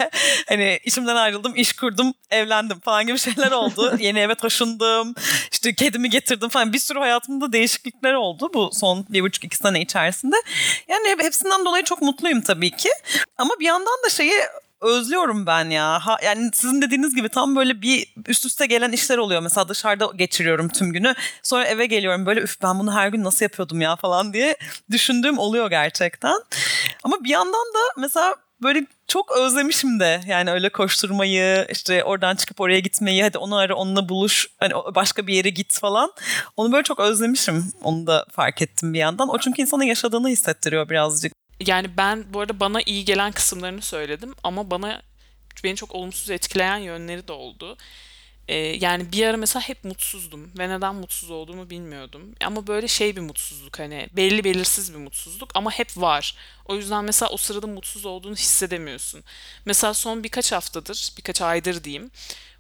Hani 0.50 0.80
işimden 0.84 1.16
ayrıldım, 1.16 1.56
iş 1.56 1.74
kurdum, 1.74 2.14
evlendim 2.32 2.80
falan 2.80 3.08
gibi 3.08 3.20
şeyler 3.20 3.52
oldu. 3.52 3.96
Yeni 4.00 4.20
eve 4.20 4.36
taşındım. 4.36 5.16
İşte 5.52 5.76
kedimi 5.76 6.10
getirdim 6.10 6.50
falan. 6.50 6.74
Bir 6.74 6.80
sürü 6.80 7.00
hayatımda 7.00 7.54
değişiklikler 7.54 8.14
oldu 8.14 8.50
bu 8.54 8.70
son 8.74 9.06
bir 9.10 9.22
buçuk 9.22 9.44
iki 9.44 9.58
sene 9.58 9.82
içerisinde. 9.82 10.36
Yani 10.88 11.24
hepsinden 11.24 11.66
dolayı 11.66 11.84
çok 11.84 12.02
mutluyum 12.02 12.42
tabii 12.42 12.72
ki. 12.72 12.90
Ama 13.38 13.54
bir 13.60 13.66
yandan 13.66 13.98
da 14.06 14.10
şeyi 14.10 14.34
özlüyorum 14.82 15.46
ben 15.46 15.70
ya. 15.70 16.00
Ha, 16.00 16.18
yani 16.24 16.50
sizin 16.54 16.82
dediğiniz 16.82 17.16
gibi 17.16 17.30
tam 17.30 17.56
böyle 17.56 17.82
bir 17.82 18.14
üst 18.28 18.46
üste 18.46 18.66
gelen 18.66 18.92
işler 18.92 19.18
oluyor. 19.18 19.42
Mesela 19.42 19.70
dışarıda 19.70 20.12
geçiriyorum 20.16 20.70
tüm 20.70 20.94
günü. 20.94 21.16
Sonra 21.44 21.66
eve 21.66 21.86
geliyorum 21.86 22.26
böyle 22.26 22.42
üf 22.42 22.62
ben 22.64 22.80
bunu 22.80 22.96
her 22.96 23.08
gün 23.08 23.24
nasıl 23.24 23.46
yapıyordum 23.46 23.82
ya 23.82 23.96
falan 23.96 24.34
diye 24.34 24.58
düşündüğüm 24.92 25.38
oluyor 25.38 25.70
gerçekten. 25.70 26.36
Ama 27.04 27.24
bir 27.24 27.30
yandan 27.30 27.54
da 27.54 28.02
mesela 28.02 28.36
böyle 28.64 28.86
çok 29.08 29.38
özlemişim 29.38 30.00
de 30.00 30.22
yani 30.28 30.52
öyle 30.52 30.70
koşturmayı 30.70 31.68
işte 31.72 32.04
oradan 32.04 32.36
çıkıp 32.36 32.62
oraya 32.62 32.80
gitmeyi 32.80 33.24
hadi 33.24 33.38
onu 33.38 33.56
ara 33.56 33.76
onunla 33.76 34.10
buluş 34.10 34.48
hani 34.60 34.74
başka 34.96 35.28
bir 35.28 35.34
yere 35.34 35.50
git 35.50 35.80
falan 35.80 36.12
onu 36.58 36.72
böyle 36.72 36.84
çok 36.84 37.00
özlemişim 37.00 37.74
onu 37.84 38.08
da 38.08 38.26
fark 38.32 38.62
ettim 38.62 38.94
bir 38.94 39.00
yandan 39.00 39.30
o 39.30 39.38
çünkü 39.38 39.62
insanın 39.62 39.84
yaşadığını 39.84 40.30
hissettiriyor 40.30 40.90
birazcık. 40.90 41.37
Yani 41.60 41.98
ben 41.98 42.34
bu 42.34 42.40
arada 42.40 42.60
bana 42.60 42.82
iyi 42.86 43.06
gelen 43.06 43.32
kısımlarını 43.32 43.82
söyledim 43.82 44.36
ama 44.44 44.72
bana 44.72 45.02
beni 45.64 45.76
çok 45.76 45.96
olumsuz 45.96 46.30
etkileyen 46.30 46.78
yönleri 46.78 47.28
de 47.28 47.32
oldu. 47.32 47.78
Ee, 48.48 48.56
yani 48.56 49.12
bir 49.12 49.26
ara 49.26 49.38
mesela 49.38 49.64
hep 49.70 49.84
mutsuzdum 49.84 50.52
ve 50.60 50.70
neden 50.70 50.96
mutsuz 50.96 51.32
olduğumu 51.32 51.70
bilmiyordum. 51.70 52.36
Ama 52.46 52.68
böyle 52.68 52.88
şey 52.88 53.16
bir 53.16 53.22
mutsuzluk 53.22 53.80
hani 53.80 54.10
belli 54.14 54.44
belirsiz 54.44 54.94
bir 54.94 55.00
mutsuzluk 55.00 55.50
ama 55.56 55.72
hep 55.72 55.98
var. 55.98 56.36
O 56.66 56.76
yüzden 56.76 57.06
mesela 57.06 57.30
o 57.30 57.38
sırada 57.38 57.68
mutsuz 57.68 58.06
olduğunu 58.06 58.36
hissedemiyorsun. 58.36 59.24
Mesela 59.66 59.94
son 59.94 60.24
birkaç 60.24 60.52
haftadır, 60.52 61.12
birkaç 61.18 61.42
aydır 61.42 61.84
diyeyim 61.84 62.12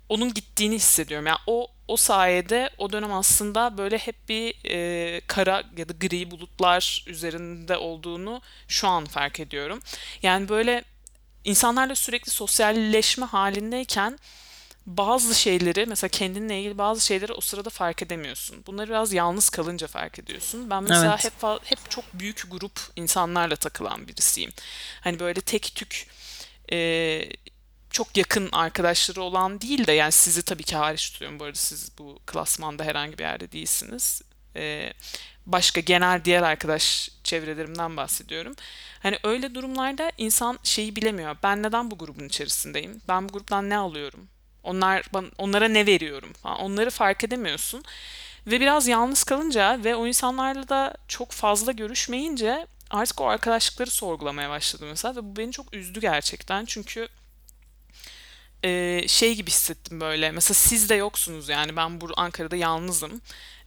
onun 0.10 0.34
gittiğini 0.34 0.75
hissediyorum. 0.75 1.27
Yani 1.27 1.39
o 1.48 1.68
o 1.88 1.98
sayede 1.98 2.70
o 2.77 2.91
dönem 2.91 3.13
aslında 3.13 3.77
böyle 3.77 3.98
hep 3.98 4.29
bir 4.29 4.56
e, 4.70 5.22
kara 5.27 5.63
ya 5.77 5.89
da 5.89 5.94
gri 5.94 6.32
bulutlar 6.32 7.03
üzerinde 7.08 7.77
olduğunu 7.77 8.41
şu 8.67 8.88
an 8.88 9.06
fark 9.06 9.39
ediyorum. 9.39 9.79
Yani 10.22 10.50
böyle 10.50 10.84
insanlarla 11.44 11.96
sürekli 11.96 12.32
sosyalleşme 12.32 13.25
halindeyken 13.25 14.20
bazı 14.86 15.36
şeyleri 15.36 15.86
mesela 15.86 16.10
kendinle 16.10 16.60
ilgili 16.60 16.77
bazı 16.77 17.06
şeyleri 17.06 17.34
o 17.34 17.41
sırada 17.41 17.70
fark 17.70 18.01
edemiyorsun. 18.01 18.63
Bunları 18.67 18.89
biraz 18.89 19.13
yalnız 19.13 19.50
kalınca 19.50 19.88
fark 19.88 20.20
ediyorsun. 20.20 20.70
Ben 20.70 20.84
mesela 20.84 21.20
Evet. 21.24 21.25
hep 21.25 21.62
hep 21.63 21.91
çok 21.91 22.06
büyük 22.13 22.51
grup 22.51 22.79
insanlarla 22.96 23.56
takılan 23.56 24.08
birisiyim. 24.08 24.51
Hani 25.01 25.20
böyle 25.20 25.41
tek 25.41 25.75
tük 25.75 26.08
e, 26.72 26.77
çok 27.98 28.18
yakın 28.18 28.50
arkadaşları 28.51 29.22
olan 29.22 29.62
değil 29.62 29.88
de 29.88 29.92
yani 29.92 30.12
sizi 30.12 30.42
tabii 30.42 30.63
ki 30.63 30.75
hariç 30.75 31.12
tutuyorum 31.12 31.39
bu 31.39 31.44
arada 31.44 31.58
siz 31.58 31.92
bu 31.98 32.20
klasmanda 32.25 32.84
herhangi 32.84 33.18
bir 33.18 33.24
yerde 33.24 33.51
değilsiniz. 33.51 34.22
Ee, 34.56 34.94
başka 35.46 35.82
genel 35.82 36.25
diğer 36.25 36.44
arkadaş 36.44 37.10
çevrelerimden 37.24 37.98
bahsediyorum. 37.98 38.56
Hani 39.00 39.18
öyle 39.24 39.56
durumlarda 39.56 40.12
insan 40.18 40.60
şeyi 40.63 40.96
bilemiyor. 40.96 41.38
Ben 41.44 41.63
neden 41.63 41.92
bu 41.92 41.98
grubun 41.98 42.25
içerisindeyim? 42.25 43.01
Ben 43.08 43.30
bu 43.30 43.34
gruptan 43.34 43.70
ne 43.70 43.77
alıyorum? 43.77 44.27
Onlar 44.63 45.04
onlara 45.38 45.68
ne 45.68 45.86
veriyorum 45.86 46.34
falan. 46.34 46.60
Onları 46.60 46.89
fark 46.89 47.24
edemiyorsun. 47.24 47.84
Ve 48.48 48.60
biraz 48.60 48.88
yalnız 48.88 49.24
kalınca 49.24 49.84
ve 49.84 49.96
o 49.96 50.08
insanlarla 50.08 50.70
da 50.70 50.94
çok 51.08 51.32
fazla 51.32 51.72
görüşmeyince 51.72 52.68
artık 52.89 53.22
o 53.22 53.27
arkadaşlıkları 53.27 53.89
sorgulamaya 53.89 54.50
başladım 54.50 54.88
mesela 54.89 55.16
ve 55.16 55.24
bu 55.24 55.36
beni 55.36 55.51
çok 55.51 55.74
üzdü 55.74 56.00
gerçekten. 56.00 56.66
Çünkü 56.66 57.08
e, 58.64 59.04
şey 59.08 59.36
gibi 59.36 59.50
hissettim 59.50 60.02
böyle. 60.02 60.32
Mesela 60.32 60.54
siz 60.54 60.90
de 60.90 60.96
yoksunuz 60.96 61.50
yani 61.50 61.76
ben 61.76 62.02
bu 62.02 62.08
Ankara'da 62.18 62.56
yalnızım. 62.56 63.22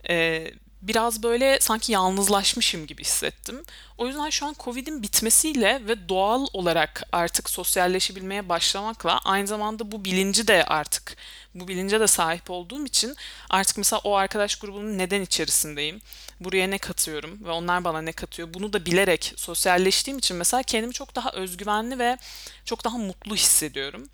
E, 0.08 0.46
biraz 0.82 1.22
böyle 1.22 1.58
sanki 1.60 1.92
yalnızlaşmışım 1.92 2.86
gibi 2.86 3.04
hissettim. 3.04 3.62
O 3.98 4.06
yüzden 4.06 4.30
şu 4.30 4.46
an 4.46 4.56
Covid'in 4.58 5.02
bitmesiyle 5.02 5.82
ve 5.88 6.08
doğal 6.08 6.46
olarak 6.52 7.02
artık 7.12 7.50
sosyalleşebilmeye 7.50 8.48
başlamakla 8.48 9.18
aynı 9.18 9.46
zamanda 9.46 9.92
bu 9.92 10.04
bilinci 10.04 10.48
de 10.48 10.64
artık 10.64 11.16
bu 11.54 11.68
bilince 11.68 12.00
de 12.00 12.06
sahip 12.06 12.50
olduğum 12.50 12.86
için 12.86 13.16
artık 13.50 13.78
mesela 13.78 14.00
o 14.04 14.14
arkadaş 14.14 14.56
grubunun 14.56 14.98
neden 14.98 15.22
içerisindeyim? 15.22 16.00
Buraya 16.40 16.66
ne 16.66 16.78
katıyorum 16.78 17.44
ve 17.44 17.50
onlar 17.50 17.84
bana 17.84 18.02
ne 18.02 18.12
katıyor? 18.12 18.54
Bunu 18.54 18.72
da 18.72 18.86
bilerek 18.86 19.32
sosyalleştiğim 19.36 20.18
için 20.18 20.36
mesela 20.36 20.62
kendimi 20.62 20.92
çok 20.92 21.14
daha 21.14 21.32
özgüvenli 21.32 21.98
ve 21.98 22.18
çok 22.64 22.84
daha 22.84 22.98
mutlu 22.98 23.34
hissediyorum. 23.34 24.08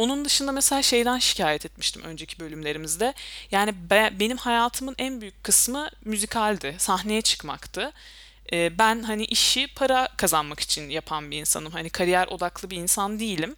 Onun 0.00 0.24
dışında 0.24 0.52
mesela 0.52 0.82
şeyden 0.82 1.18
şikayet 1.18 1.66
etmiştim 1.66 2.02
önceki 2.02 2.40
bölümlerimizde. 2.40 3.14
Yani 3.50 3.90
be, 3.90 4.12
benim 4.20 4.36
hayatımın 4.36 4.94
en 4.98 5.20
büyük 5.20 5.44
kısmı 5.44 5.90
müzikaldi, 6.04 6.74
sahneye 6.78 7.22
çıkmaktı. 7.22 7.92
Ee, 8.52 8.78
ben 8.78 9.02
hani 9.02 9.24
işi 9.24 9.68
para 9.74 10.08
kazanmak 10.16 10.60
için 10.60 10.90
yapan 10.90 11.30
bir 11.30 11.36
insanım. 11.36 11.72
Hani 11.72 11.90
kariyer 11.90 12.26
odaklı 12.26 12.70
bir 12.70 12.76
insan 12.76 13.20
değilim. 13.20 13.56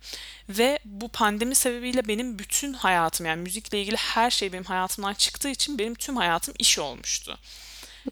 Ve 0.48 0.78
bu 0.84 1.08
pandemi 1.08 1.54
sebebiyle 1.54 2.08
benim 2.08 2.38
bütün 2.38 2.72
hayatım 2.72 3.26
yani 3.26 3.42
müzikle 3.42 3.80
ilgili 3.80 3.96
her 3.96 4.30
şey 4.30 4.52
benim 4.52 4.64
hayatımdan 4.64 5.14
çıktığı 5.14 5.48
için 5.48 5.78
benim 5.78 5.94
tüm 5.94 6.16
hayatım 6.16 6.54
iş 6.58 6.78
olmuştu. 6.78 7.38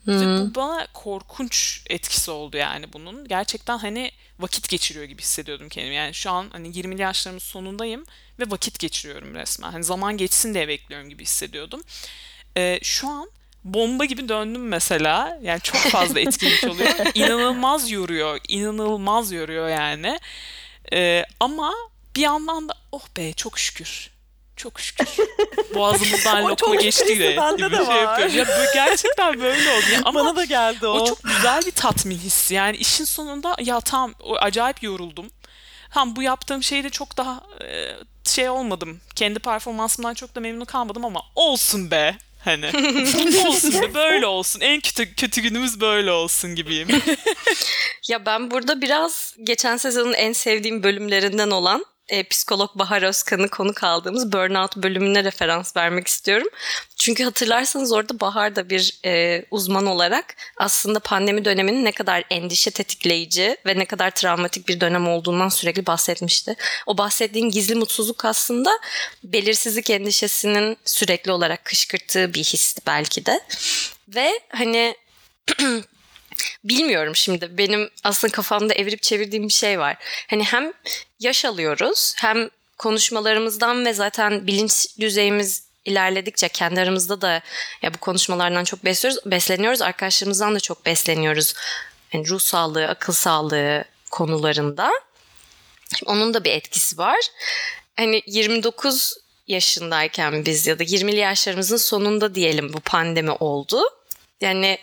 Ve 0.06 0.38
bu 0.38 0.54
bana 0.54 0.86
korkunç 0.94 1.82
etkisi 1.86 2.30
oldu 2.30 2.56
yani 2.56 2.92
bunun. 2.92 3.28
Gerçekten 3.28 3.78
hani 3.78 4.10
vakit 4.42 4.68
geçiriyor 4.68 5.04
gibi 5.04 5.22
hissediyordum 5.22 5.68
kendimi. 5.68 5.94
Yani 5.94 6.14
şu 6.14 6.30
an 6.30 6.48
hani 6.52 6.68
20'li 6.68 7.02
yaşlarımın 7.02 7.38
sonundayım 7.38 8.04
ve 8.38 8.50
vakit 8.50 8.78
geçiriyorum 8.78 9.34
resmen. 9.34 9.70
Hani 9.70 9.84
zaman 9.84 10.16
geçsin 10.16 10.54
diye 10.54 10.68
bekliyorum 10.68 11.08
gibi 11.10 11.22
hissediyordum. 11.22 11.82
Ee, 12.56 12.78
şu 12.82 13.08
an 13.08 13.30
bomba 13.64 14.04
gibi 14.04 14.28
döndüm 14.28 14.68
mesela. 14.68 15.38
Yani 15.42 15.60
çok 15.60 15.76
fazla 15.76 16.20
etkilemiş 16.26 16.64
oluyor. 16.64 16.90
İnanılmaz 17.14 17.90
yoruyor. 17.90 18.40
İnanılmaz 18.48 19.32
yoruyor 19.32 19.68
yani. 19.68 20.20
Ee, 20.92 21.24
ama 21.40 21.74
bir 22.16 22.20
yandan 22.20 22.68
da 22.68 22.74
oh 22.92 23.06
be 23.16 23.32
çok 23.32 23.58
şükür. 23.58 24.10
Çok 24.62 24.80
şükür. 24.80 25.08
Boğazımızdan 25.74 26.44
lokma 26.48 26.74
geçti 26.74 27.20
de 27.20 27.36
bende 27.36 27.56
gibi 27.66 27.70
de 27.70 27.76
şey 27.76 27.86
var. 27.86 28.18
yapıyorum. 28.18 28.36
Ya 28.36 28.66
gerçekten 28.74 29.40
böyle 29.40 29.70
oldu. 29.70 29.84
Ya 29.92 30.00
Ama 30.04 30.20
Bana 30.20 30.36
da 30.36 30.44
geldi 30.44 30.86
o. 30.86 30.90
o 30.90 31.06
çok 31.06 31.22
güzel 31.24 31.62
bir 31.66 31.70
tatmin 31.70 32.18
hissi. 32.18 32.54
Yani 32.54 32.76
işin 32.76 33.04
sonunda 33.04 33.56
ya 33.60 33.80
tamam 33.80 34.14
o 34.20 34.36
acayip 34.36 34.82
yoruldum. 34.82 35.26
Tamam 35.94 36.16
bu 36.16 36.22
yaptığım 36.22 36.62
şeyde 36.62 36.90
çok 36.90 37.16
daha 37.16 37.40
e, 37.64 37.96
şey 38.24 38.48
olmadım. 38.48 39.00
Kendi 39.16 39.38
performansımdan 39.38 40.14
çok 40.14 40.34
da 40.34 40.40
memnun 40.40 40.64
kalmadım 40.64 41.04
ama 41.04 41.20
olsun 41.34 41.90
be. 41.90 42.16
Hani 42.44 42.66
olsun 43.46 43.82
be 43.82 43.94
böyle 43.94 44.26
olsun. 44.26 44.60
En 44.60 44.80
kötü 44.80 45.14
kötü 45.14 45.40
günümüz 45.40 45.80
böyle 45.80 46.12
olsun 46.12 46.54
gibiyim. 46.54 46.88
Ya 48.08 48.26
ben 48.26 48.50
burada 48.50 48.80
biraz 48.80 49.36
geçen 49.44 49.76
sezonun 49.76 50.12
en 50.12 50.32
sevdiğim 50.32 50.82
bölümlerinden 50.82 51.50
olan 51.50 51.84
e, 52.10 52.22
psikolog 52.22 52.70
Bahar 52.74 53.02
Özkan'ı 53.02 53.48
konuk 53.48 53.84
aldığımız 53.84 54.32
Burnout 54.32 54.76
bölümüne 54.76 55.24
referans 55.24 55.76
vermek 55.76 56.06
istiyorum. 56.06 56.48
Çünkü 56.96 57.24
hatırlarsanız 57.24 57.92
orada 57.92 58.20
Bahar 58.20 58.56
da 58.56 58.70
bir 58.70 59.00
e, 59.04 59.44
uzman 59.50 59.86
olarak 59.86 60.36
aslında 60.56 61.00
pandemi 61.00 61.44
döneminin 61.44 61.84
ne 61.84 61.92
kadar 61.92 62.24
endişe 62.30 62.70
tetikleyici 62.70 63.56
ve 63.66 63.78
ne 63.78 63.84
kadar 63.84 64.10
travmatik 64.10 64.68
bir 64.68 64.80
dönem 64.80 65.08
olduğundan 65.08 65.48
sürekli 65.48 65.86
bahsetmişti. 65.86 66.56
O 66.86 66.98
bahsettiğin 66.98 67.50
gizli 67.50 67.74
mutsuzluk 67.74 68.24
aslında 68.24 68.70
belirsizlik 69.24 69.90
endişesinin 69.90 70.76
sürekli 70.84 71.32
olarak 71.32 71.64
kışkırttığı 71.64 72.34
bir 72.34 72.44
histi 72.44 72.80
belki 72.86 73.26
de. 73.26 73.40
Ve 74.08 74.40
hani 74.48 74.96
bilmiyorum 76.64 77.16
şimdi 77.16 77.58
benim 77.58 77.90
aslında 78.04 78.32
kafamda 78.32 78.74
evirip 78.74 79.02
çevirdiğim 79.02 79.48
bir 79.48 79.52
şey 79.52 79.78
var. 79.78 79.96
Hani 80.30 80.44
hem 80.44 80.72
yaş 81.20 81.44
alıyoruz 81.44 82.14
hem 82.16 82.50
konuşmalarımızdan 82.78 83.86
ve 83.86 83.92
zaten 83.92 84.46
bilinç 84.46 84.86
düzeyimiz 85.00 85.70
ilerledikçe 85.84 86.48
kendi 86.48 86.80
aramızda 86.80 87.20
da 87.20 87.42
ya 87.82 87.94
bu 87.94 87.98
konuşmalardan 87.98 88.64
çok 88.64 88.84
besliyoruz, 88.84 89.20
besleniyoruz. 89.26 89.82
Arkadaşlarımızdan 89.82 90.54
da 90.54 90.60
çok 90.60 90.86
besleniyoruz. 90.86 91.54
Yani 92.12 92.28
ruh 92.28 92.40
sağlığı, 92.40 92.88
akıl 92.88 93.12
sağlığı 93.12 93.84
konularında. 94.10 94.90
Şimdi 95.98 96.10
onun 96.10 96.34
da 96.34 96.44
bir 96.44 96.50
etkisi 96.50 96.98
var. 96.98 97.18
Hani 97.96 98.22
29 98.26 99.16
yaşındayken 99.46 100.46
biz 100.46 100.66
ya 100.66 100.78
da 100.78 100.84
20'li 100.84 101.16
yaşlarımızın 101.16 101.76
sonunda 101.76 102.34
diyelim 102.34 102.72
bu 102.72 102.80
pandemi 102.80 103.30
oldu. 103.30 103.82
Yani 104.40 104.78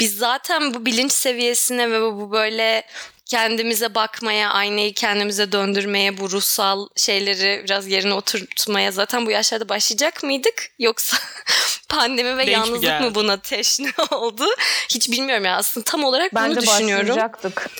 biz 0.00 0.18
zaten 0.18 0.74
bu 0.74 0.86
bilinç 0.86 1.12
seviyesine 1.12 1.90
ve 1.90 2.02
bu 2.02 2.32
böyle 2.32 2.82
kendimize 3.26 3.94
bakmaya, 3.94 4.50
aynayı 4.50 4.94
kendimize 4.94 5.52
döndürmeye, 5.52 6.18
bu 6.18 6.30
ruhsal 6.30 6.88
şeyleri 6.96 7.62
biraz 7.64 7.88
yerine 7.88 8.14
oturtmaya 8.14 8.92
zaten 8.92 9.26
bu 9.26 9.30
yaşlarda 9.30 9.68
başlayacak 9.68 10.22
mıydık? 10.22 10.70
Yoksa 10.78 11.16
pandemi 11.88 12.36
ve 12.36 12.46
Denk 12.46 12.48
yalnızlık 12.48 12.82
geldi? 12.82 13.04
mı 13.04 13.14
buna 13.14 13.36
teşne 13.36 13.92
oldu? 14.10 14.44
Hiç 14.88 15.10
bilmiyorum 15.10 15.44
ya 15.44 15.56
aslında 15.56 15.84
tam 15.84 16.04
olarak 16.04 16.34
bunu 16.34 16.42
Bence 16.42 16.60
düşünüyorum. 16.60 17.08
başlayacaktık. 17.08 17.70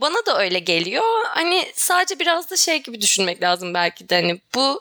Bana 0.00 0.26
da 0.26 0.38
öyle 0.38 0.58
geliyor. 0.58 1.04
Hani 1.28 1.66
sadece 1.74 2.18
biraz 2.18 2.50
da 2.50 2.56
şey 2.56 2.82
gibi 2.82 3.00
düşünmek 3.00 3.42
lazım 3.42 3.74
belki 3.74 4.08
de. 4.08 4.14
Hani 4.14 4.40
bu 4.54 4.80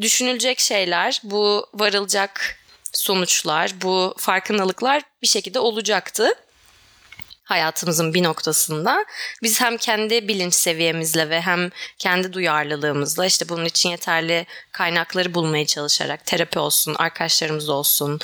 düşünülecek 0.00 0.60
şeyler, 0.60 1.20
bu 1.24 1.66
varılacak 1.74 2.58
sonuçlar, 2.92 3.72
bu 3.82 4.14
farkındalıklar 4.18 5.02
bir 5.22 5.26
şekilde 5.26 5.58
olacaktı 5.58 6.34
hayatımızın 7.48 8.14
bir 8.14 8.22
noktasında. 8.22 9.04
Biz 9.42 9.60
hem 9.60 9.76
kendi 9.76 10.28
bilinç 10.28 10.54
seviyemizle 10.54 11.30
ve 11.30 11.40
hem 11.40 11.70
kendi 11.98 12.32
duyarlılığımızla 12.32 13.26
işte 13.26 13.48
bunun 13.48 13.64
için 13.64 13.90
yeterli 13.90 14.46
kaynakları 14.72 15.34
bulmaya 15.34 15.66
çalışarak 15.66 16.26
terapi 16.26 16.58
olsun, 16.58 16.94
arkadaşlarımız 16.94 17.68
olsun, 17.68 18.20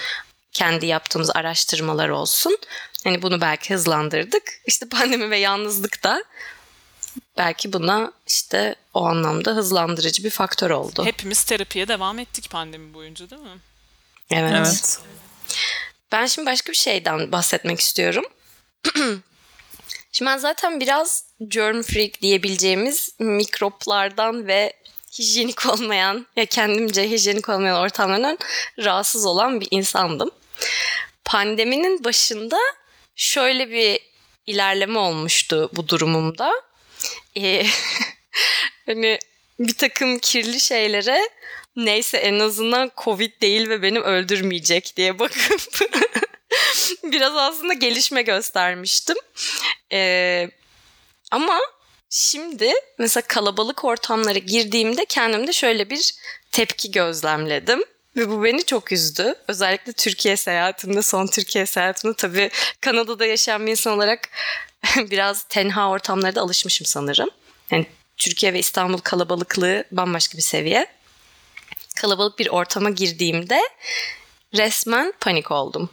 kendi 0.53 0.87
yaptığımız 0.87 1.31
araştırmalar 1.31 2.09
olsun. 2.09 2.59
Hani 3.05 3.23
bunu 3.23 3.41
belki 3.41 3.75
hızlandırdık. 3.75 4.43
İşte 4.67 4.89
pandemi 4.89 5.31
ve 5.31 5.39
yalnızlık 5.39 6.05
da 6.05 6.25
belki 7.39 7.73
buna 7.73 8.13
işte 8.27 8.75
o 8.95 9.05
anlamda 9.05 9.51
hızlandırıcı 9.51 10.25
bir 10.25 10.31
faktör 10.31 10.71
oldu. 10.71 11.05
Hepimiz 11.05 11.45
terapiye 11.45 11.89
devam 11.89 12.19
ettik 12.19 12.51
pandemi 12.51 12.95
boyunca 12.95 13.31
değil 13.31 13.43
mi? 13.43 13.59
Evet. 14.31 14.53
Evet. 14.57 14.99
Ben 16.13 16.27
şimdi 16.27 16.47
başka 16.47 16.73
bir 16.73 16.77
şeyden 16.77 17.33
bahsetmek 17.33 17.81
istiyorum. 17.81 18.25
şimdi 20.13 20.31
ben 20.31 20.39
zaten 20.39 20.81
biraz 20.81 21.25
germ 21.49 21.83
freak 21.83 22.23
diyebileceğimiz 22.23 23.11
mikroplardan 23.19 24.47
ve 24.47 24.73
hijyenik 25.19 25.67
olmayan 25.67 26.27
ya 26.37 26.47
kendimce 26.47 27.11
hijyenik 27.11 27.49
olmayan 27.49 27.77
ortamlardan 27.77 28.39
rahatsız 28.79 29.27
olan 29.27 29.61
bir 29.61 29.69
insandım. 29.71 30.31
Pandeminin 31.25 32.05
başında 32.05 32.59
şöyle 33.17 33.71
bir 33.71 34.01
ilerleme 34.47 34.99
olmuştu 34.99 35.71
bu 35.73 35.89
durumumda. 35.89 36.53
Ee, 37.37 37.67
hani 38.87 39.19
bir 39.59 39.75
takım 39.75 40.19
kirli 40.19 40.61
şeylere 40.61 41.29
neyse 41.77 42.19
en 42.19 42.39
azından 42.39 42.91
Covid 43.05 43.41
değil 43.41 43.69
ve 43.69 43.83
beni 43.83 44.01
öldürmeyecek 44.01 44.97
diye 44.97 45.19
bakıp 45.19 45.61
biraz 47.05 47.37
aslında 47.37 47.75
gelişme 47.75 48.23
göstermiştim. 48.23 49.17
Ee, 49.93 50.51
ama 51.31 51.59
şimdi 52.11 52.73
mesela 52.99 53.27
kalabalık 53.29 53.85
ortamlara 53.85 54.39
girdiğimde 54.39 55.05
kendimde 55.05 55.53
şöyle 55.53 55.91
bir 55.91 56.15
tepki 56.53 56.91
gözlemledim. 56.91 57.85
Ve 58.17 58.29
bu 58.31 58.45
beni 58.45 58.65
çok 58.65 58.93
üzdü. 58.93 59.35
Özellikle 59.49 59.93
Türkiye 59.93 60.37
seyahatimde, 60.37 61.03
son 61.03 61.27
Türkiye 61.27 61.67
seyahatimde 61.67 62.15
tabii 62.15 62.51
Kanada'da 62.81 63.27
yaşayan 63.27 63.67
bir 63.67 63.71
insan 63.71 63.93
olarak 63.93 64.29
biraz 64.97 65.43
tenha 65.43 65.91
ortamlara 65.91 66.35
da 66.35 66.41
alışmışım 66.41 66.87
sanırım. 66.87 67.31
Yani 67.71 67.87
Türkiye 68.17 68.53
ve 68.53 68.59
İstanbul 68.59 68.99
kalabalıklığı 68.99 69.85
bambaşka 69.93 70.39
bir 70.39 70.43
seviye. 70.43 70.87
Kalabalık 72.05 72.39
bir 72.39 72.49
ortama 72.49 72.91
girdiğimde 72.91 73.61
resmen 74.57 75.13
panik 75.21 75.51
oldum. 75.51 75.91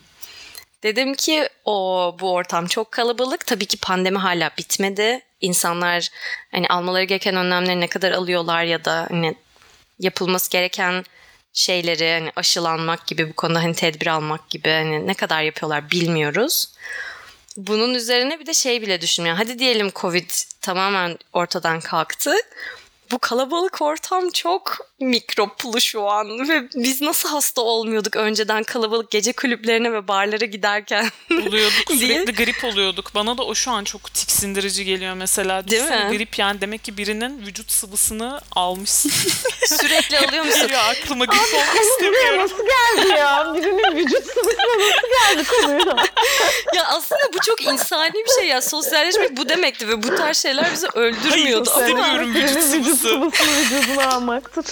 Dedim 0.83 1.15
ki 1.15 1.49
o 1.65 2.15
bu 2.19 2.31
ortam 2.31 2.67
çok 2.67 2.91
kalabalık. 2.91 3.47
Tabii 3.47 3.65
ki 3.65 3.77
pandemi 3.77 4.17
hala 4.17 4.51
bitmedi. 4.57 5.21
İnsanlar 5.41 6.09
hani 6.51 6.67
almaları 6.67 7.03
gereken 7.03 7.35
önlemleri 7.35 7.79
ne 7.79 7.87
kadar 7.87 8.11
alıyorlar 8.11 8.63
ya 8.63 8.85
da 8.85 9.07
hani 9.09 9.35
yapılması 9.99 10.51
gereken 10.51 11.03
şeyleri 11.53 12.11
hani 12.11 12.31
aşılanmak 12.35 13.07
gibi 13.07 13.29
bu 13.29 13.33
konuda 13.33 13.63
hani 13.63 13.73
tedbir 13.73 14.07
almak 14.07 14.49
gibi 14.49 14.69
hani 14.69 15.07
ne 15.07 15.13
kadar 15.13 15.41
yapıyorlar 15.41 15.91
bilmiyoruz. 15.91 16.73
Bunun 17.57 17.93
üzerine 17.93 18.39
bir 18.39 18.45
de 18.45 18.53
şey 18.53 18.81
bile 18.81 19.01
düşünmüyorum. 19.01 19.41
Hadi 19.43 19.59
diyelim 19.59 19.91
Covid 19.95 20.29
tamamen 20.61 21.17
ortadan 21.33 21.79
kalktı. 21.79 22.35
Bu 23.11 23.19
kalabalık 23.19 23.81
ortam 23.81 24.29
çok 24.29 24.77
mikroplu 25.05 25.81
şu 25.81 26.09
an 26.09 26.49
ve 26.49 26.63
biz 26.75 27.01
nasıl 27.01 27.29
hasta 27.29 27.61
olmuyorduk 27.61 28.15
önceden 28.15 28.63
kalabalık 28.63 29.11
gece 29.11 29.33
kulüplerine 29.33 29.93
ve 29.93 30.07
barlara 30.07 30.45
giderken. 30.45 31.09
Oluyorduk 31.31 31.87
Diye. 31.89 31.99
sürekli 31.99 32.33
grip 32.45 32.63
oluyorduk. 32.63 33.11
Bana 33.15 33.37
da 33.37 33.43
o 33.43 33.55
şu 33.55 33.71
an 33.71 33.83
çok 33.83 34.13
tiksindirici 34.13 34.85
geliyor 34.85 35.13
mesela. 35.13 35.67
Değil 35.67 35.81
Düşünsene 35.81 36.09
mi? 36.09 36.17
grip 36.17 36.39
yani 36.39 36.61
demek 36.61 36.83
ki 36.83 36.97
birinin 36.97 37.45
vücut 37.45 37.71
sıvısını 37.71 38.41
almışsın. 38.55 39.11
Sürekli 39.67 40.19
alıyor 40.19 40.45
musun? 40.45 40.61
Geliyor 40.61 40.79
aklıma 40.89 41.25
grip 41.25 41.53
olmak 41.53 41.75
istemiyorum. 41.91 42.39
nasıl 42.41 42.57
geldi 42.57 43.09
ya? 43.19 43.53
Birinin 43.55 43.95
vücut 43.97 44.23
sıvısına 44.25 44.77
nasıl 44.77 45.35
geldi 45.35 45.47
konuya? 45.49 46.05
ya 46.75 46.85
aslında 46.87 47.21
bu 47.33 47.37
çok 47.45 47.61
insani 47.63 48.13
bir 48.13 48.41
şey 48.41 48.47
ya. 48.49 48.61
Sosyalleşmek 48.61 49.37
bu 49.37 49.49
demekti 49.49 49.87
ve 49.87 50.03
bu 50.03 50.15
tarz 50.15 50.37
şeyler 50.37 50.73
bizi 50.73 50.87
öldürmüyordu. 50.87 51.69
Hayır, 51.73 51.87
Ama 51.87 51.91
istemiyorum 51.91 52.35
vücut 52.35 52.35
Birinin 52.35 52.79
vücut 52.79 52.85
sıvısı. 52.97 53.07
sıvısını 53.07 53.79
vücuduna 53.79 54.07
almaktır. 54.15 54.65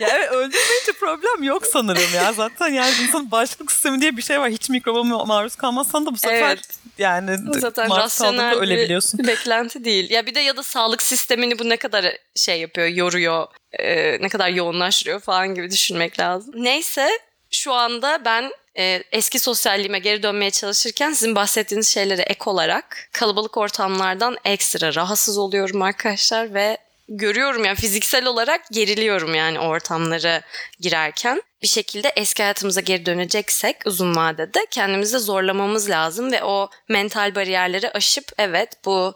Ya 0.00 0.08
evet 0.08 0.28
öldürmeyince 0.32 0.92
problem 1.00 1.42
yok 1.42 1.66
sanırım 1.66 2.14
ya. 2.14 2.32
Zaten 2.32 2.68
yani 2.68 2.94
insanın 3.02 3.30
bağışıklık 3.30 3.72
sistemi 3.72 4.00
diye 4.00 4.16
bir 4.16 4.22
şey 4.22 4.40
var. 4.40 4.50
Hiç 4.50 4.68
mikroba 4.70 4.98
ma- 4.98 5.26
maruz 5.26 5.56
kalmazsan 5.56 6.06
da 6.06 6.12
bu 6.12 6.16
sefer 6.16 6.48
Evet. 6.48 6.60
yani 6.98 7.36
zaten 7.60 7.88
maruz 7.88 8.18
kaldığında 8.18 8.54
ölebiliyorsun. 8.54 9.20
bir 9.20 9.26
beklenti 9.28 9.84
değil. 9.84 10.10
Ya 10.10 10.26
bir 10.26 10.34
de 10.34 10.40
ya 10.40 10.56
da 10.56 10.62
sağlık 10.62 11.02
sistemini 11.02 11.58
bu 11.58 11.68
ne 11.68 11.76
kadar 11.76 12.16
şey 12.36 12.60
yapıyor, 12.60 12.86
yoruyor, 12.86 13.46
e, 13.72 14.18
ne 14.22 14.28
kadar 14.28 14.48
yoğunlaştırıyor 14.48 15.20
falan 15.20 15.54
gibi 15.54 15.70
düşünmek 15.70 16.20
lazım. 16.20 16.54
Neyse 16.56 17.08
şu 17.50 17.72
anda 17.72 18.24
ben 18.24 18.50
e, 18.78 19.02
eski 19.12 19.38
sosyalliğime 19.38 19.98
geri 19.98 20.22
dönmeye 20.22 20.50
çalışırken 20.50 21.12
sizin 21.12 21.34
bahsettiğiniz 21.34 21.88
şeylere 21.88 22.22
ek 22.22 22.40
olarak 22.46 23.08
kalabalık 23.12 23.56
ortamlardan 23.56 24.36
ekstra 24.44 24.94
rahatsız 24.94 25.38
oluyorum 25.38 25.82
arkadaşlar 25.82 26.54
ve 26.54 26.78
görüyorum 27.08 27.64
yani 27.64 27.76
fiziksel 27.76 28.26
olarak 28.26 28.60
geriliyorum 28.70 29.34
yani 29.34 29.60
ortamlara 29.60 30.42
girerken. 30.80 31.42
Bir 31.62 31.68
şekilde 31.68 32.12
eski 32.16 32.42
hayatımıza 32.42 32.80
geri 32.80 33.06
döneceksek 33.06 33.76
uzun 33.86 34.16
vadede 34.16 34.66
kendimizi 34.70 35.18
zorlamamız 35.18 35.90
lazım 35.90 36.32
ve 36.32 36.44
o 36.44 36.70
mental 36.88 37.34
bariyerleri 37.34 37.90
aşıp 37.90 38.32
evet 38.38 38.72
bu 38.84 39.14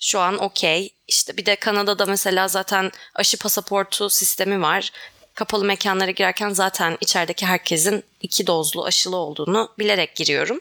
şu 0.00 0.20
an 0.20 0.38
okey. 0.38 0.94
İşte 1.08 1.36
bir 1.36 1.46
de 1.46 1.56
Kanada'da 1.56 2.06
mesela 2.06 2.48
zaten 2.48 2.92
aşı 3.14 3.38
pasaportu 3.38 4.10
sistemi 4.10 4.62
var. 4.62 4.90
Kapalı 5.34 5.64
mekanlara 5.64 6.10
girerken 6.10 6.50
zaten 6.50 6.98
içerideki 7.00 7.46
herkesin 7.46 8.04
iki 8.22 8.46
dozlu 8.46 8.84
aşılı 8.84 9.16
olduğunu 9.16 9.74
bilerek 9.78 10.16
giriyorum. 10.16 10.60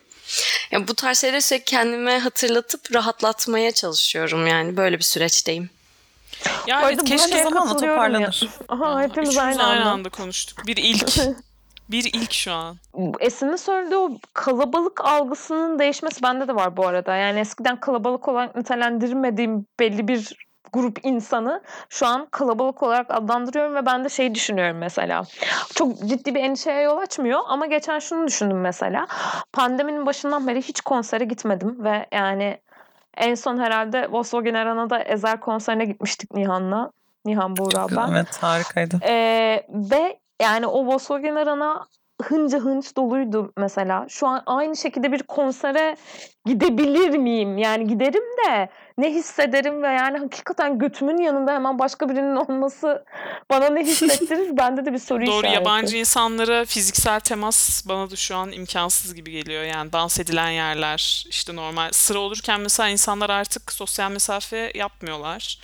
Yani 0.72 0.88
bu 0.88 0.94
tarz 0.94 1.22
şeyleri 1.22 1.42
sürekli 1.42 1.66
kendime 1.66 2.20
hatırlatıp 2.20 2.96
rahatlatmaya 2.96 3.72
çalışıyorum 3.72 4.48
yani 4.48 4.78
böyle 4.78 4.98
bir 4.98 5.04
süreçteyim. 5.04 5.70
Ya 6.67 6.82
evet 6.89 7.04
keşke 7.04 7.43
zamanla 7.43 7.78
toparlanır. 7.78 8.43
ya. 8.43 8.76
Aha 8.76 9.02
hepimiz 9.02 9.30
üçümüz 9.30 9.38
aynı 9.38 9.63
aynı 9.63 9.82
anda. 9.82 9.91
anda 9.91 10.10
konuştuk. 10.10 10.67
Bir 10.67 10.78
ilk. 10.78 11.17
bir 11.89 12.04
ilk 12.13 12.34
şu 12.34 12.54
an. 12.54 12.78
Esin'in 13.19 13.56
söylediği 13.56 13.97
o 13.97 14.12
kalabalık 14.34 15.06
algısının 15.06 15.80
değişmesi 15.80 16.23
bende 16.23 16.47
de 16.47 16.56
var 16.56 16.78
bu 16.78 16.88
arada. 16.88 17.15
Yani 17.15 17.39
eskiden 17.39 17.80
kalabalık 17.80 18.28
olarak 18.28 18.56
nitelendirmediğim 18.56 19.65
belli 19.80 20.08
bir 20.08 20.47
grup 20.73 21.00
insanı 21.04 21.62
şu 21.89 22.08
an 22.08 22.28
kalabalık 22.32 22.84
olarak 22.84 23.12
adlandırıyorum 23.12 23.76
ve 23.76 23.86
ben 23.86 24.06
de 24.06 24.10
şey 24.10 24.36
düşünüyorum 24.36 24.78
mesela. 24.78 25.23
Çok 25.76 26.00
ciddi 26.00 26.36
bir 26.36 26.39
endişeye 26.39 26.82
yol 26.82 26.97
açmıyor 26.97 27.39
ama 27.47 27.65
geçen 27.65 28.00
şunu 28.00 28.28
düşündüm 28.28 28.62
mesela. 28.62 29.08
Pandeminin 29.54 30.06
başından 30.06 30.47
beri 30.47 30.62
hiç 30.62 30.82
konsere 30.82 31.26
gitmedim 31.26 31.84
ve 31.84 32.06
yani 32.12 32.60
en 33.18 33.36
son 33.36 33.58
herhalde 33.58 34.08
Volkswagen 34.12 34.54
Arena'da 34.54 35.00
Ezel 35.00 35.40
konserine 35.40 35.86
gitmiştik 35.86 36.34
Nihan'la. 36.34 36.92
Nihan 37.26 37.58
Buğra 37.58 37.88
ben. 37.92 38.12
Evet 38.12 38.38
harikaydı. 38.38 39.00
Ee, 39.04 39.64
ve 39.70 40.20
yani 40.42 40.68
o 40.68 40.86
Volkswagen 40.86 41.36
Arena 41.36 41.88
hınca 42.22 42.60
hınç 42.60 42.96
doluydu 42.96 43.54
mesela. 43.58 44.06
Şu 44.10 44.28
an 44.28 44.44
aynı 44.46 44.76
şekilde 44.78 45.12
bir 45.12 45.24
konsere 45.24 45.96
gidebilir 46.46 47.18
miyim? 47.18 47.58
Yani 47.58 47.88
giderim 47.88 48.24
de 48.46 48.70
ne 48.98 49.10
hissederim 49.14 49.84
ve 49.84 49.88
yani 49.88 50.18
hakikaten 50.18 50.80
götümün 50.80 51.18
yanında 51.18 51.54
hemen 51.54 51.80
başka 51.80 52.10
birinin 52.10 52.36
olması 52.36 53.06
bana 53.50 53.70
ne 53.70 53.84
hissettirir? 53.84 54.58
Bende 54.58 54.86
de 54.86 54.94
bir 54.94 55.00
soru 55.00 55.26
Doğru 55.26 55.38
işareti. 55.38 55.54
yabancı 55.56 55.98
insanlara 55.98 56.66
fiziksel 56.66 57.20
temas 57.20 57.88
bana 57.88 58.10
da 58.10 58.16
şu 58.16 58.36
an 58.36 58.52
imkansız 58.52 59.16
gibi 59.16 59.32
geliyor. 59.32 59.64
Yani 59.64 59.94
dans 59.94 60.20
edilen 60.20 60.50
yerler 60.50 61.26
işte 61.30 61.56
normal 61.56 61.92
sıra 61.92 62.20
olurken 62.20 62.62
mesela 62.62 62.90
insanlar 62.90 63.30
artık 63.30 63.72
sosyal 63.72 64.12
mesafe 64.12 64.72
yapmıyorlar. 64.76 65.60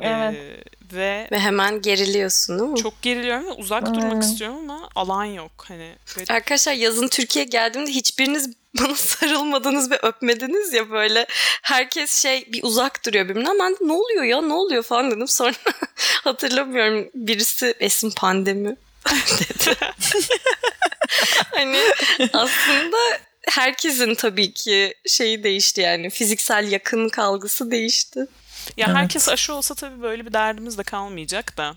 Evet. 0.00 0.34
Ee, 0.34 0.62
ve 0.96 1.28
Ve 1.32 1.38
hemen 1.38 1.82
geriliyorsun 1.82 2.58
değil 2.58 2.70
mi? 2.70 2.76
çok 2.76 3.02
geriliyorum 3.02 3.46
ve 3.46 3.52
uzak 3.52 3.94
durmak 3.94 4.22
istiyorum 4.22 4.56
ama 4.70 4.88
alan 4.94 5.24
yok. 5.24 5.64
Hani 5.68 5.92
böyle 6.16 6.32
Arkadaşlar 6.34 6.72
yazın 6.72 7.08
Türkiye'ye 7.08 7.48
geldiğimde 7.48 7.90
hiçbiriniz 7.90 8.50
bana 8.80 8.94
sarılmadınız 8.94 9.90
ve 9.90 9.98
öpmediniz 10.02 10.72
ya 10.72 10.90
böyle. 10.90 11.26
Herkes 11.62 12.22
şey 12.22 12.52
bir 12.52 12.62
uzak 12.62 13.06
duruyor 13.06 13.28
birbirinden. 13.28 13.58
Ben 13.58 13.72
de 13.72 13.76
ne 13.80 13.92
oluyor 13.92 14.22
ya 14.24 14.40
ne 14.42 14.52
oluyor 14.52 14.82
falan 14.82 15.10
dedim. 15.10 15.28
Sonra 15.28 15.52
hatırlamıyorum 16.24 17.10
birisi 17.14 17.74
Esin 17.80 18.10
pandemi 18.10 18.76
dedi. 19.40 19.76
hani 21.50 21.78
aslında 22.32 22.96
herkesin 23.48 24.14
tabii 24.14 24.52
ki 24.52 24.94
şeyi 25.06 25.44
değişti 25.44 25.80
yani 25.80 26.10
fiziksel 26.10 26.72
yakınlık 26.72 27.18
algısı 27.18 27.70
değişti. 27.70 28.26
Ya 28.76 28.86
Evet. 28.86 28.96
herkes 28.96 29.28
aşı 29.28 29.54
olsa 29.54 29.74
tabii 29.74 30.02
böyle 30.02 30.26
bir 30.26 30.32
derdimiz 30.32 30.78
de 30.78 30.82
kalmayacak 30.82 31.56
da. 31.56 31.76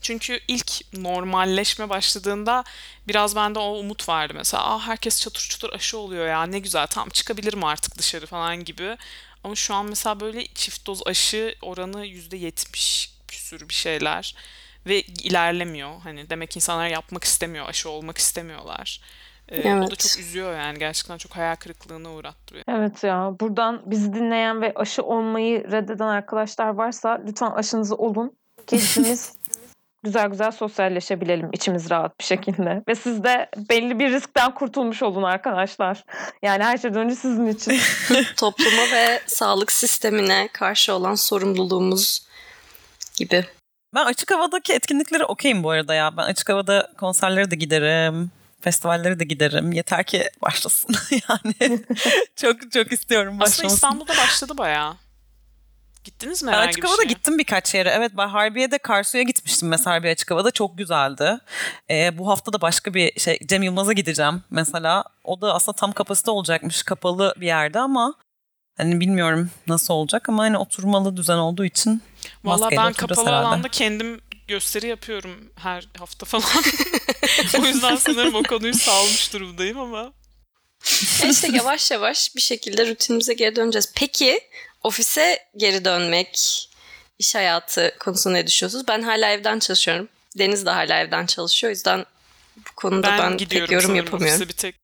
Çünkü 0.00 0.40
ilk 0.48 0.94
normalleşme 0.94 1.88
başladığında 1.88 2.64
biraz 3.08 3.36
bende 3.36 3.58
o 3.58 3.78
umut 3.78 4.08
vardı 4.08 4.34
mesela. 4.36 4.64
Aa 4.64 4.80
herkes 4.86 5.20
çatır 5.22 5.40
çutur 5.50 5.72
aşı 5.72 5.98
oluyor 5.98 6.26
ya 6.26 6.42
ne 6.46 6.58
güzel 6.58 6.86
tamam 6.86 7.08
çıkabilirim 7.10 7.64
artık 7.64 7.98
dışarı 7.98 8.26
falan 8.26 8.64
gibi. 8.64 8.96
Ama 9.44 9.54
şu 9.54 9.74
an 9.74 9.86
mesela 9.86 10.20
böyle 10.20 10.46
çift 10.54 10.86
doz 10.86 11.06
aşı 11.06 11.54
oranı 11.62 12.06
%70 12.06 13.10
küsür 13.28 13.68
bir 13.68 13.74
şeyler 13.74 14.34
ve 14.86 15.02
ilerlemiyor. 15.02 16.00
Hani 16.02 16.30
demek 16.30 16.56
insanlar 16.56 16.88
yapmak 16.88 17.24
istemiyor, 17.24 17.68
aşı 17.68 17.88
olmak 17.90 18.18
istemiyorlar. 18.18 19.00
Ee, 19.52 19.60
O 19.60 19.64
da 19.64 19.68
Evet. 19.68 19.98
çok 19.98 20.18
üzüyor 20.20 20.56
yani 20.56 20.78
gerçekten 20.78 21.18
çok 21.18 21.32
hayal 21.36 21.56
kırıklığına 21.56 22.10
uğrattırıyor. 22.12 22.64
Evet 22.68 23.04
ya 23.04 23.32
buradan 23.40 23.82
bizi 23.86 24.12
dinleyen 24.14 24.60
ve 24.62 24.72
aşı 24.74 25.02
olmayı 25.02 25.72
reddeden 25.72 26.06
arkadaşlar 26.06 26.68
varsa 26.68 27.20
lütfen 27.26 27.50
aşınızı 27.50 27.94
olun. 27.94 28.36
Ki 28.66 28.76
hepimiz 28.80 29.32
güzel 30.02 30.28
güzel 30.28 30.50
sosyalleşebilelim 30.50 31.50
içimiz 31.52 31.90
rahat 31.90 32.20
bir 32.20 32.24
şekilde. 32.24 32.82
Ve 32.88 32.94
siz 32.94 33.24
de 33.24 33.48
belli 33.70 33.98
bir 33.98 34.10
riskten 34.12 34.54
kurtulmuş 34.54 35.02
olun 35.02 35.22
arkadaşlar. 35.22 36.04
Yani 36.42 36.64
her 36.64 36.78
şeyden 36.78 36.98
önce 37.00 37.14
sizin 37.14 37.46
için. 37.46 37.78
Topluma 38.36 38.82
ve 38.92 39.20
sağlık 39.26 39.72
sistemine 39.72 40.48
karşı 40.52 40.94
olan 40.94 41.14
sorumluluğumuz 41.14 42.26
gibi. 43.16 43.44
Ben 43.94 44.04
açık 44.04 44.30
havadaki 44.30 44.72
etkinliklere 44.72 45.24
okeyim 45.24 45.64
bu 45.64 45.70
arada 45.70 45.94
ya. 45.94 46.16
Ben 46.16 46.22
açık 46.22 46.48
havada 46.48 46.92
konserlere 46.98 47.50
de 47.50 47.56
giderim. 47.56 48.30
Festivallere 48.62 49.18
de 49.20 49.24
giderim. 49.24 49.72
Yeter 49.72 50.04
ki 50.04 50.30
başlasın. 50.42 50.94
yani 51.28 51.80
çok 52.36 52.72
çok 52.72 52.92
istiyorum 52.92 53.28
Aslında 53.34 53.40
başlamasını. 53.46 53.74
İstanbul'da 53.76 54.12
başladı 54.16 54.58
bayağı. 54.58 54.94
Gittiniz 56.04 56.42
mi 56.42 56.50
herhangi 56.50 56.68
açık 56.68 56.84
havada 56.84 57.02
şeye? 57.02 57.08
gittim 57.08 57.38
birkaç 57.38 57.74
yere. 57.74 57.90
Evet 57.90 58.12
ben 58.16 58.28
Harbiye'de 58.28 58.78
Karsu'ya 58.78 59.22
gitmiştim 59.22 59.68
mesela 59.68 59.96
Harbiye 59.96 60.12
açık 60.12 60.30
havada. 60.30 60.50
Çok 60.50 60.78
güzeldi. 60.78 61.38
Ee, 61.90 62.18
bu 62.18 62.28
hafta 62.28 62.52
da 62.52 62.60
başka 62.60 62.94
bir 62.94 63.20
şey 63.20 63.38
Cem 63.46 63.62
Yılmaz'a 63.62 63.92
gideceğim 63.92 64.42
mesela. 64.50 65.04
O 65.24 65.40
da 65.40 65.54
aslında 65.54 65.76
tam 65.76 65.92
kapasite 65.92 66.30
olacakmış. 66.30 66.82
Kapalı 66.82 67.34
bir 67.36 67.46
yerde 67.46 67.78
ama 67.78 68.14
hani 68.76 69.00
bilmiyorum 69.00 69.50
nasıl 69.66 69.94
olacak 69.94 70.28
ama 70.28 70.42
hani 70.42 70.58
oturmalı 70.58 71.16
düzen 71.16 71.36
olduğu 71.36 71.64
için 71.64 72.02
Valla 72.44 72.70
ben 72.70 72.92
kapalı 72.92 73.26
herhalde. 73.26 73.46
alanda 73.46 73.68
kendim 73.68 74.20
gösteri 74.52 74.86
yapıyorum 74.86 75.52
her 75.56 75.88
hafta 75.98 76.26
falan. 76.26 76.64
o 77.62 77.66
yüzden 77.66 77.96
sanırım 77.96 78.34
o 78.34 78.42
konuyu 78.42 78.74
salmış 78.74 79.32
durumdayım 79.32 79.78
ama. 79.78 80.12
Ya 81.22 81.30
işte 81.30 81.48
yavaş 81.52 81.90
yavaş 81.90 82.36
bir 82.36 82.40
şekilde 82.40 82.88
rutinimize 82.88 83.34
geri 83.34 83.56
döneceğiz. 83.56 83.92
Peki 83.96 84.40
ofise 84.82 85.38
geri 85.56 85.84
dönmek, 85.84 86.68
iş 87.18 87.34
hayatı 87.34 87.94
konusunda 88.00 88.36
ne 88.36 88.46
düşünüyorsunuz? 88.46 88.88
Ben 88.88 89.02
hala 89.02 89.30
evden 89.30 89.58
çalışıyorum. 89.58 90.08
Deniz 90.38 90.66
de 90.66 90.70
hala 90.70 91.00
evden 91.00 91.26
çalışıyor. 91.26 91.70
O 91.70 91.74
yüzden 91.74 92.06
bu 92.56 92.74
konuda 92.76 93.08
Ben, 93.08 93.18
ben, 93.18 93.48
pek 93.48 93.70
yorum 93.70 93.94
yapamıyorum. 93.94 94.34
ofise 94.34 94.48
bir 94.48 94.56
tek. 94.56 94.74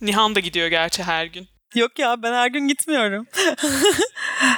Nihan 0.00 0.34
da 0.34 0.40
gidiyor 0.40 0.68
gerçi 0.68 1.02
her 1.02 1.26
gün. 1.26 1.48
Yok 1.74 1.98
ya 1.98 2.22
ben 2.22 2.32
her 2.32 2.46
gün 2.46 2.68
gitmiyorum. 2.68 3.26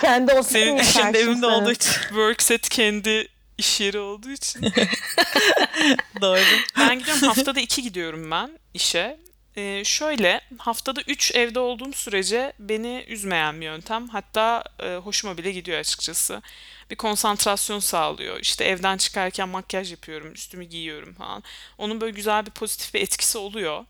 Kendi 0.00 0.32
ofisin 0.32 0.52
Senin 0.52 0.82
Kendi 0.82 1.18
evimde 1.18 1.46
olduğu 1.46 1.72
için. 1.72 1.92
Workset 1.92 2.68
kendi 2.68 3.28
iş 3.58 3.80
yeri 3.80 3.98
olduğu 3.98 4.30
için. 4.30 4.62
Doğru. 6.20 6.40
Ben 6.78 6.98
gidiyorum 6.98 7.22
haftada 7.22 7.60
iki 7.60 7.82
gidiyorum 7.82 8.30
ben 8.30 8.58
işe. 8.74 9.18
Ee, 9.56 9.82
şöyle 9.84 10.40
haftada 10.58 11.00
3 11.06 11.34
evde 11.34 11.58
olduğum 11.58 11.92
sürece 11.92 12.52
beni 12.58 13.04
üzmeyen 13.08 13.60
bir 13.60 13.66
yöntem. 13.66 14.08
Hatta 14.08 14.64
e, 14.80 14.96
hoşuma 14.96 15.38
bile 15.38 15.52
gidiyor 15.52 15.78
açıkçası. 15.78 16.42
Bir 16.90 16.96
konsantrasyon 16.96 17.78
sağlıyor. 17.78 18.40
İşte 18.40 18.64
evden 18.64 18.96
çıkarken 18.96 19.48
makyaj 19.48 19.90
yapıyorum, 19.90 20.32
üstümü 20.32 20.64
giyiyorum 20.64 21.14
falan. 21.14 21.42
Onun 21.78 22.00
böyle 22.00 22.12
güzel 22.12 22.46
bir 22.46 22.50
pozitif 22.50 22.94
bir 22.94 23.00
etkisi 23.00 23.38
oluyor. 23.38 23.84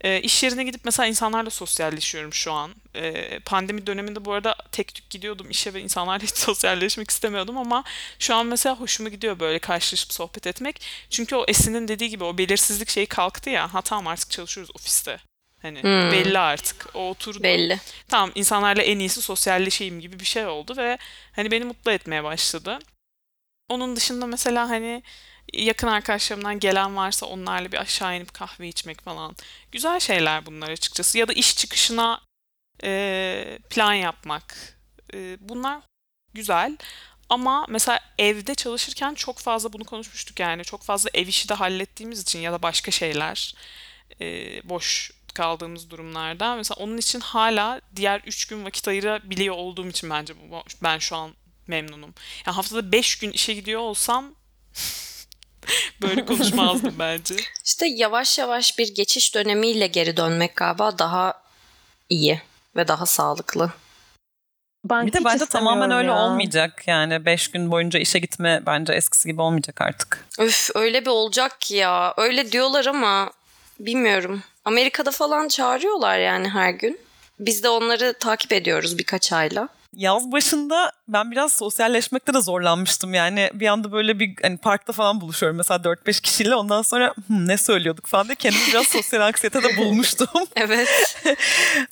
E, 0.00 0.20
iş 0.20 0.42
yerine 0.42 0.64
gidip 0.64 0.80
mesela 0.84 1.06
insanlarla 1.06 1.50
sosyalleşiyorum 1.50 2.32
şu 2.32 2.52
an. 2.52 2.74
E, 2.94 3.38
pandemi 3.38 3.86
döneminde 3.86 4.24
bu 4.24 4.32
arada 4.32 4.56
tek 4.72 4.94
tük 4.94 5.10
gidiyordum 5.10 5.50
işe 5.50 5.74
ve 5.74 5.80
insanlarla 5.80 6.22
hiç 6.26 6.36
sosyalleşmek 6.36 7.10
istemiyordum 7.10 7.58
ama 7.58 7.84
şu 8.18 8.34
an 8.34 8.46
mesela 8.46 8.80
hoşuma 8.80 9.08
gidiyor 9.08 9.40
böyle 9.40 9.58
karşılaşıp 9.58 10.12
sohbet 10.12 10.46
etmek. 10.46 10.80
Çünkü 11.10 11.36
o 11.36 11.44
Esin'in 11.48 11.88
dediği 11.88 12.10
gibi 12.10 12.24
o 12.24 12.38
belirsizlik 12.38 12.88
şeyi 12.90 13.06
kalktı 13.06 13.50
ya. 13.50 13.74
Ha 13.74 13.82
tamam 13.82 14.06
artık 14.06 14.30
çalışıyoruz 14.30 14.70
ofiste. 14.74 15.20
Hani 15.62 15.82
Hmm. 15.82 16.12
belli 16.12 16.38
artık. 16.38 16.86
O 16.94 17.10
oturdu. 17.10 17.42
Belli. 17.42 17.80
Tamam 18.08 18.32
insanlarla 18.34 18.82
en 18.82 18.98
iyisi 18.98 19.22
sosyalleşeyim 19.22 20.00
gibi 20.00 20.20
bir 20.20 20.24
şey 20.24 20.46
oldu 20.46 20.76
ve 20.76 20.98
hani 21.32 21.50
beni 21.50 21.64
mutlu 21.64 21.90
etmeye 21.90 22.24
başladı. 22.24 22.78
Onun 23.68 23.96
dışında 23.96 24.26
mesela 24.26 24.68
hani 24.70 25.02
yakın 25.52 25.86
arkadaşlarımdan 25.86 26.58
gelen 26.58 26.96
varsa 26.96 27.26
onlarla 27.26 27.72
bir 27.72 27.80
aşağı 27.80 28.16
inip 28.16 28.34
kahve 28.34 28.68
içmek 28.68 29.00
falan. 29.00 29.36
Güzel 29.72 30.00
şeyler 30.00 30.46
bunlar 30.46 30.70
açıkçası. 30.70 31.18
Ya 31.18 31.28
da 31.28 31.32
iş 31.32 31.56
çıkışına 31.56 32.20
e, 32.84 33.58
plan 33.70 33.94
yapmak. 33.94 34.78
E, 35.14 35.36
bunlar 35.40 35.80
güzel. 36.34 36.76
Ama 37.28 37.66
mesela 37.68 38.00
evde 38.18 38.54
çalışırken 38.54 39.14
çok 39.14 39.38
fazla 39.38 39.72
bunu 39.72 39.84
konuşmuştuk 39.84 40.40
yani. 40.40 40.64
Çok 40.64 40.82
fazla 40.82 41.10
ev 41.14 41.26
işi 41.26 41.48
de 41.48 41.54
hallettiğimiz 41.54 42.22
için 42.22 42.38
ya 42.38 42.52
da 42.52 42.62
başka 42.62 42.90
şeyler 42.90 43.54
e, 44.20 44.24
boş 44.68 45.10
kaldığımız 45.34 45.90
durumlarda. 45.90 46.56
Mesela 46.56 46.76
onun 46.84 46.96
için 46.98 47.20
hala 47.20 47.80
diğer 47.96 48.20
3 48.26 48.46
gün 48.46 48.64
vakit 48.64 48.88
ayırabiliyor 48.88 49.54
olduğum 49.54 49.88
için 49.88 50.10
bence 50.10 50.34
ben 50.82 50.98
şu 50.98 51.16
an 51.16 51.34
memnunum. 51.66 52.14
Yani 52.46 52.54
haftada 52.54 52.92
5 52.92 53.18
gün 53.18 53.30
işe 53.30 53.54
gidiyor 53.54 53.80
olsam 53.80 54.34
böyle 56.02 56.24
konuşmazdım 56.24 56.94
bence. 56.98 57.34
İşte 57.64 57.86
yavaş 57.86 58.38
yavaş 58.38 58.78
bir 58.78 58.94
geçiş 58.94 59.34
dönemiyle 59.34 59.86
geri 59.86 60.16
dönmek 60.16 60.56
galiba 60.56 60.98
daha 60.98 61.42
iyi 62.08 62.40
ve 62.76 62.88
daha 62.88 63.06
sağlıklı. 63.06 63.70
Ben 64.84 65.06
Bir 65.06 65.12
de 65.12 65.24
bence 65.24 65.46
tamamen 65.46 65.90
öyle 65.90 66.06
ya. 66.10 66.18
olmayacak. 66.18 66.82
Yani 66.86 67.24
5 67.24 67.48
gün 67.50 67.70
boyunca 67.70 68.00
işe 68.00 68.18
gitme 68.18 68.62
bence 68.66 68.92
eskisi 68.92 69.28
gibi 69.28 69.42
olmayacak 69.42 69.80
artık. 69.80 70.26
Üf 70.40 70.70
öyle 70.74 71.00
bir 71.02 71.10
olacak 71.10 71.60
ki 71.60 71.74
ya. 71.74 72.14
Öyle 72.16 72.52
diyorlar 72.52 72.86
ama 72.86 73.30
bilmiyorum. 73.80 74.42
Amerika'da 74.64 75.10
falan 75.10 75.48
çağırıyorlar 75.48 76.18
yani 76.18 76.48
her 76.48 76.70
gün. 76.70 77.00
Biz 77.38 77.62
de 77.62 77.68
onları 77.68 78.14
takip 78.20 78.52
ediyoruz 78.52 78.98
birkaç 78.98 79.32
ayla. 79.32 79.68
Yaz 79.96 80.32
başında 80.32 80.92
ben 81.08 81.30
biraz 81.30 81.52
sosyalleşmekte 81.52 82.34
de 82.34 82.40
zorlanmıştım. 82.40 83.14
Yani 83.14 83.50
bir 83.54 83.66
anda 83.66 83.92
böyle 83.92 84.18
bir 84.20 84.34
hani 84.42 84.56
parkta 84.58 84.92
falan 84.92 85.20
buluşuyorum 85.20 85.56
mesela 85.56 85.84
4-5 85.84 86.20
kişiyle. 86.20 86.54
Ondan 86.54 86.82
sonra 86.82 87.14
"Hmm, 87.26 87.48
ne 87.48 87.56
söylüyorduk 87.58 88.06
falan 88.06 88.26
diye 88.28 88.34
kendimi 88.34 88.62
biraz 88.72 88.86
sosyal 88.88 89.20
anksiyetede 89.20 89.76
bulmuştum. 89.76 90.26
Evet. 90.56 90.88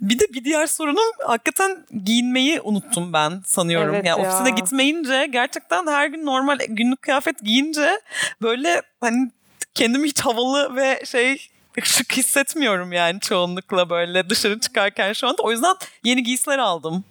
bir 0.00 0.18
de 0.18 0.24
bir 0.32 0.44
diğer 0.44 0.66
sorunum 0.66 1.04
hakikaten 1.26 1.87
giyinmeyi 2.04 2.61
unuttum 2.61 3.12
ben 3.12 3.42
sanıyorum. 3.46 3.94
Evet 3.94 4.06
yani 4.06 4.22
ya. 4.22 4.28
ofisine 4.28 4.50
gitmeyince 4.50 5.26
gerçekten 5.30 5.87
her 5.87 6.06
gün 6.06 6.26
normal 6.26 6.58
günlük 6.68 7.02
kıyafet 7.02 7.40
giyince 7.44 8.00
böyle 8.42 8.82
hani 9.00 9.30
kendimi 9.74 10.08
hiç 10.08 10.20
havalı 10.20 10.76
ve 10.76 11.02
şey 11.06 11.48
şık 11.86 12.12
hissetmiyorum 12.12 12.92
yani 12.92 13.20
çoğunlukla 13.20 13.90
böyle 13.90 14.30
dışarı 14.30 14.60
çıkarken 14.60 15.12
şu 15.12 15.28
anda. 15.28 15.42
O 15.42 15.50
yüzden 15.50 15.76
yeni 16.04 16.22
giysiler 16.22 16.58
aldım. 16.58 17.04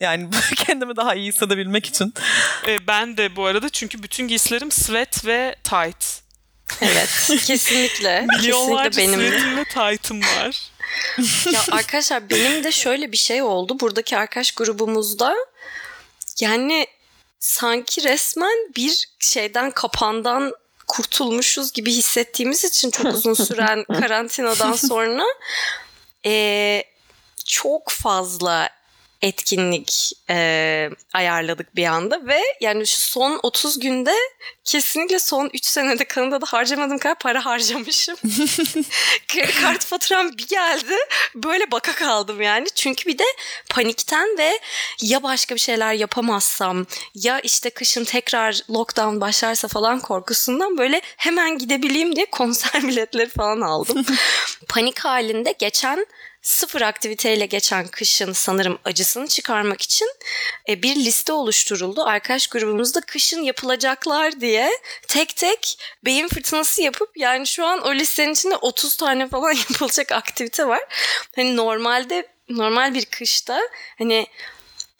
Yani 0.00 0.28
kendimi 0.56 0.96
daha 0.96 1.14
iyi 1.14 1.28
hissedebilmek 1.28 1.86
için. 1.86 2.14
E, 2.66 2.86
ben 2.86 3.16
de 3.16 3.36
bu 3.36 3.46
arada 3.46 3.68
çünkü 3.68 4.02
bütün 4.02 4.28
giysilerim 4.28 4.70
sweat 4.70 5.26
ve 5.26 5.56
tight. 5.64 6.20
Evet. 6.80 7.30
Kesinlikle. 7.46 8.26
Milyonlarca 8.38 8.90
Kesinlikle 8.90 9.18
benim 9.18 9.32
de. 9.32 9.38
sweat'im 9.38 9.56
ve 9.56 9.64
tight'ım 9.64 10.20
var. 10.20 10.70
Ya 11.52 11.62
arkadaşlar 11.70 12.30
benim 12.30 12.64
de 12.64 12.72
şöyle 12.72 13.12
bir 13.12 13.16
şey 13.16 13.42
oldu. 13.42 13.80
Buradaki 13.80 14.16
arkadaş 14.16 14.52
grubumuzda 14.52 15.36
yani 16.40 16.86
sanki 17.40 18.04
resmen 18.04 18.72
bir 18.76 19.08
şeyden 19.18 19.70
kapandan 19.70 20.52
kurtulmuşuz 20.90 21.72
gibi 21.72 21.92
hissettiğimiz 21.92 22.64
için 22.64 22.90
çok 22.90 23.06
uzun 23.14 23.34
süren 23.34 23.84
karantinadan 23.84 24.72
sonra 24.72 25.24
eee, 26.24 26.84
çok 27.44 27.88
fazla 27.90 28.68
etkinlik 29.22 30.12
eee, 30.30 30.90
ayarladık 31.14 31.76
bir 31.76 31.86
anda 31.86 32.26
ve 32.26 32.40
yani 32.60 32.86
şu 32.86 33.00
son 33.00 33.40
30 33.42 33.78
günde 33.78 34.14
kesinlikle 34.64 35.18
son 35.18 35.50
3 35.54 35.64
senede 35.64 36.04
Kanada'da 36.04 36.46
harcamadığım 36.48 36.98
kadar 36.98 37.18
para 37.18 37.44
harcamışım. 37.44 38.16
Kredi 39.28 39.52
kart 39.62 39.84
faturam 39.84 40.28
bir 40.38 40.48
geldi. 40.48 40.94
Böyle 41.34 41.70
baka 41.70 41.94
kaldım 41.94 42.42
yani. 42.42 42.66
Çünkü 42.74 43.06
bir 43.06 43.18
de 43.18 43.24
panikten 43.70 44.38
ve 44.38 44.60
ya 45.02 45.22
başka 45.22 45.54
bir 45.54 45.60
şeyler 45.60 45.92
yapamazsam 45.94 46.86
ya 47.14 47.40
işte 47.40 47.70
kışın 47.70 48.04
tekrar 48.04 48.60
lockdown 48.70 49.20
başlarsa 49.20 49.68
falan 49.68 50.00
korkusundan 50.00 50.78
böyle 50.78 51.00
hemen 51.16 51.58
gidebileyim 51.58 52.16
diye 52.16 52.26
konser 52.26 52.82
biletleri 52.88 53.28
falan 53.28 53.60
aldım. 53.60 54.06
Panik 54.68 54.98
halinde 54.98 55.54
geçen 55.58 56.06
sıfır 56.42 56.80
aktiviteyle 56.80 57.46
geçen 57.46 57.88
kışın 57.88 58.32
sanırım 58.32 58.78
acısını 58.84 59.28
çıkarmak 59.28 59.82
için 59.82 60.08
e, 60.68 60.82
bir 60.82 60.96
liste 60.96 61.32
oluşturuldu. 61.32 62.02
Arkadaş 62.02 62.46
grubumuzda 62.46 63.00
kışın 63.00 63.42
yapılacaklar 63.42 64.40
diye 64.40 64.70
tek 65.08 65.36
tek 65.36 65.78
beyin 66.04 66.28
fırtınası 66.28 66.82
yapıp 66.82 67.16
yani 67.16 67.46
şu 67.46 67.64
an 67.64 67.80
o 67.80 67.94
listenin 67.94 68.32
içinde 68.32 68.56
30 68.56 68.96
tane 68.96 69.28
falan 69.28 69.52
yapılacak 69.70 70.12
aktivite 70.12 70.68
var. 70.68 70.80
Hani 71.36 71.56
normalde 71.56 72.28
normal 72.48 72.94
bir 72.94 73.04
kışta 73.04 73.60
hani 73.98 74.26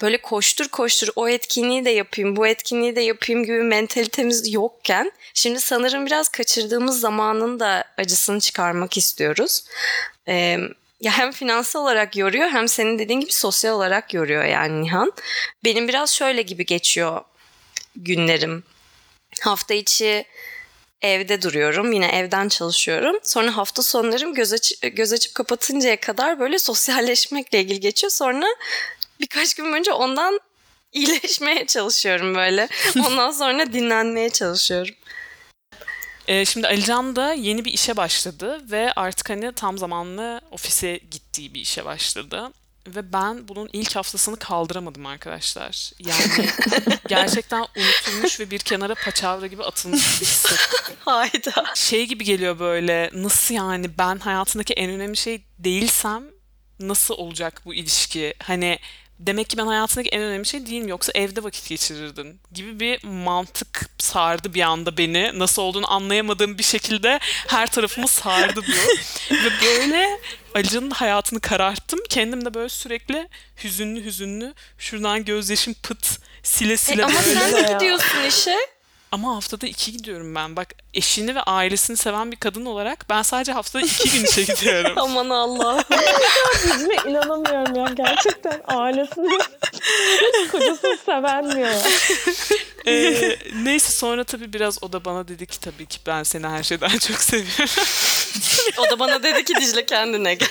böyle 0.03 0.23
koştur 0.23 0.69
koştur 0.69 1.09
o 1.17 1.29
etkinliği 1.29 1.85
de 1.85 1.91
yapayım, 1.91 2.37
bu 2.37 2.47
etkinliği 2.47 2.97
de 2.97 3.01
yapayım 3.01 3.45
gibi 3.45 3.63
mentalitemiz 3.63 4.53
yokken 4.53 5.13
şimdi 5.35 5.61
sanırım 5.61 6.07
biraz 6.07 6.29
kaçırdığımız 6.29 7.01
zamanın 7.01 7.61
da 7.61 7.85
acısını 7.99 8.41
çıkarmak 8.41 8.97
istiyoruz. 8.97 9.65
Ee, 10.29 10.59
ya 11.01 11.19
hem 11.19 11.33
finansal 11.33 11.81
olarak 11.83 12.17
yoruyor 12.17 12.49
hem 12.51 12.69
senin 12.69 12.99
dediğin 12.99 13.21
gibi 13.21 13.33
sosyal 13.33 13.75
olarak 13.75 14.15
yoruyor 14.15 14.45
yani 14.45 14.83
Nihan. 14.83 15.13
Benim 15.65 15.89
biraz 15.89 16.11
şöyle 16.11 16.43
gibi 16.43 16.67
geçiyor 16.67 17.21
günlerim. 17.97 18.65
Hafta 19.41 19.75
içi 19.75 20.25
evde 21.03 21.43
duruyorum. 21.43 21.93
Yine 21.93 22.07
evden 22.07 22.49
çalışıyorum. 22.49 23.17
Sonra 23.23 23.57
hafta 23.57 23.83
sonlarım 23.83 24.35
göz, 24.35 24.53
aç- 24.53 24.81
göz 24.83 25.13
açıp 25.13 25.35
kapatıncaya 25.35 26.01
kadar 26.01 26.41
böyle 26.41 26.59
sosyalleşmekle 26.59 27.61
ilgili 27.61 27.81
geçiyor. 27.81 28.11
Sonra 28.11 28.47
birkaç 29.21 29.55
gün 29.55 29.73
önce 29.73 29.93
ondan 29.93 30.41
iyileşmeye 30.93 31.67
çalışıyorum 31.67 32.35
böyle. 32.35 32.69
Ondan 33.07 33.31
sonra 33.31 33.73
dinlenmeye 33.73 34.31
çalışıyorum. 34.31 34.95
E, 36.29 36.45
şimdi 36.45 36.67
Alican 36.67 37.17
da 37.17 37.33
yeni 37.33 37.65
bir 37.65 37.73
işe 37.73 37.97
başladı 37.97 38.61
ve 38.71 38.93
artık 38.97 39.31
hani 39.31 39.53
tam 39.53 39.79
zamanlı 39.79 40.41
ofise 40.51 41.01
gittiği 41.11 41.55
bir 41.55 41.61
işe 41.61 41.85
başladı. 41.85 42.53
Ve 42.87 43.13
ben 43.13 43.49
bunun 43.49 43.71
ilk 43.73 43.97
haftasını 43.97 44.37
kaldıramadım 44.37 45.07
arkadaşlar. 45.07 45.93
Yani 45.99 46.51
gerçekten 47.09 47.67
unutulmuş 47.77 48.41
ve 48.41 48.51
bir 48.51 48.59
kenara 48.59 48.95
paçavra 48.95 49.47
gibi 49.47 49.63
atılmış 49.65 50.15
gibi 50.15 50.27
hissettim. 50.27 50.97
Hayda. 51.05 51.65
Şey 51.75 52.07
gibi 52.07 52.25
geliyor 52.25 52.59
böyle 52.59 53.11
nasıl 53.15 53.55
yani 53.55 53.99
ben 53.99 54.19
hayatındaki 54.19 54.75
en 54.75 54.91
önemli 54.91 55.17
şey 55.17 55.45
değilsem 55.59 56.25
nasıl 56.81 57.15
olacak 57.15 57.63
bu 57.65 57.75
ilişki? 57.75 58.35
Hani 58.43 58.79
demek 59.27 59.51
ki 59.51 59.57
ben 59.57 59.67
hayatındaki 59.67 60.09
en 60.11 60.23
önemli 60.23 60.47
şey 60.47 60.67
değilim 60.67 60.89
yoksa 60.89 61.13
evde 61.15 61.43
vakit 61.43 61.69
geçirirdin 61.69 62.41
gibi 62.53 62.81
bir 62.81 63.05
mantık 63.05 63.91
sardı 63.99 64.55
bir 64.55 64.63
anda 64.63 64.97
beni. 64.97 65.39
Nasıl 65.39 65.63
olduğunu 65.63 65.93
anlayamadığım 65.93 66.59
bir 66.59 66.63
şekilde 66.63 67.19
her 67.49 67.67
tarafımı 67.71 68.09
sardı 68.09 68.61
bu. 68.69 69.35
Ve 69.35 69.51
böyle 69.65 70.21
Alican'ın 70.55 70.91
hayatını 70.91 71.41
kararttım. 71.41 72.01
Kendim 72.09 72.45
de 72.45 72.55
böyle 72.55 72.69
sürekli 72.69 73.29
hüzünlü 73.65 74.05
hüzünlü 74.05 74.55
şuradan 74.79 75.25
gözyaşım 75.25 75.75
pıt 75.75 76.19
sile 76.43 76.73
E, 76.73 76.77
sile 76.77 77.05
ama 77.05 77.15
böyle. 77.27 77.41
sen 77.41 77.53
de 77.65 77.73
gidiyorsun 77.73 78.25
işe. 78.29 78.57
Ama 79.13 79.35
haftada 79.37 79.67
iki 79.67 79.93
gidiyorum 79.93 80.35
ben. 80.35 80.57
Bak 80.57 80.69
eşini 80.95 81.35
ve 81.35 81.41
ailesini 81.43 81.97
seven 81.97 82.33
bir 82.33 82.37
kadın 82.37 82.65
olarak 82.65 83.07
ben 83.11 83.23
sadece 83.23 83.53
haftada 83.53 83.83
iki 83.83 84.11
gün 84.11 84.25
işe 84.25 84.43
gidiyorum. 84.43 84.93
Aman 84.97 85.31
Allah. 85.31 85.85
Dicle 86.65 87.11
inanamıyorum 87.11 87.75
ya 87.75 87.87
gerçekten 87.95 88.61
ailesini 88.69 89.39
kocasını 90.53 90.99
seven 91.07 91.53
diyor. 91.57 91.75
Ee, 92.87 93.39
neyse 93.55 93.93
sonra 93.93 94.25
tabii 94.25 94.53
biraz 94.53 94.83
o 94.83 94.93
da 94.93 95.05
bana 95.05 95.29
dedi 95.29 95.47
ki 95.47 95.61
tabii 95.61 95.87
ki 95.87 95.99
ben 96.07 96.23
seni 96.23 96.47
her 96.47 96.63
şeyden 96.63 96.89
çok 96.99 97.17
seviyorum. 97.17 97.85
O 98.79 98.91
da 98.91 98.99
bana 98.99 99.23
dedi 99.23 99.45
ki 99.45 99.55
Dicle 99.55 99.87
kendine 99.87 100.35
gel. 100.35 100.49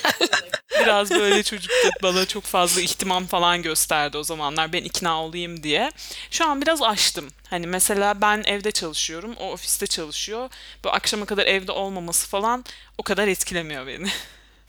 biraz 0.79 1.11
böyle 1.11 1.43
çocukta 1.43 1.89
bana 2.03 2.25
çok 2.25 2.43
fazla 2.43 2.81
ihtimam 2.81 3.25
falan 3.25 3.61
gösterdi 3.61 4.17
o 4.17 4.23
zamanlar 4.23 4.73
ben 4.73 4.83
ikna 4.83 5.23
olayım 5.23 5.63
diye. 5.63 5.91
Şu 6.31 6.45
an 6.45 6.61
biraz 6.61 6.81
açtım. 6.81 7.27
Hani 7.49 7.67
mesela 7.67 8.21
ben 8.21 8.43
evde 8.45 8.71
çalışıyorum, 8.71 9.35
o 9.39 9.51
ofiste 9.51 9.87
çalışıyor. 9.87 10.49
Bu 10.83 10.89
akşama 10.89 11.25
kadar 11.25 11.45
evde 11.45 11.71
olmaması 11.71 12.27
falan 12.27 12.65
o 12.97 13.03
kadar 13.03 13.27
etkilemiyor 13.27 13.87
beni. 13.87 14.07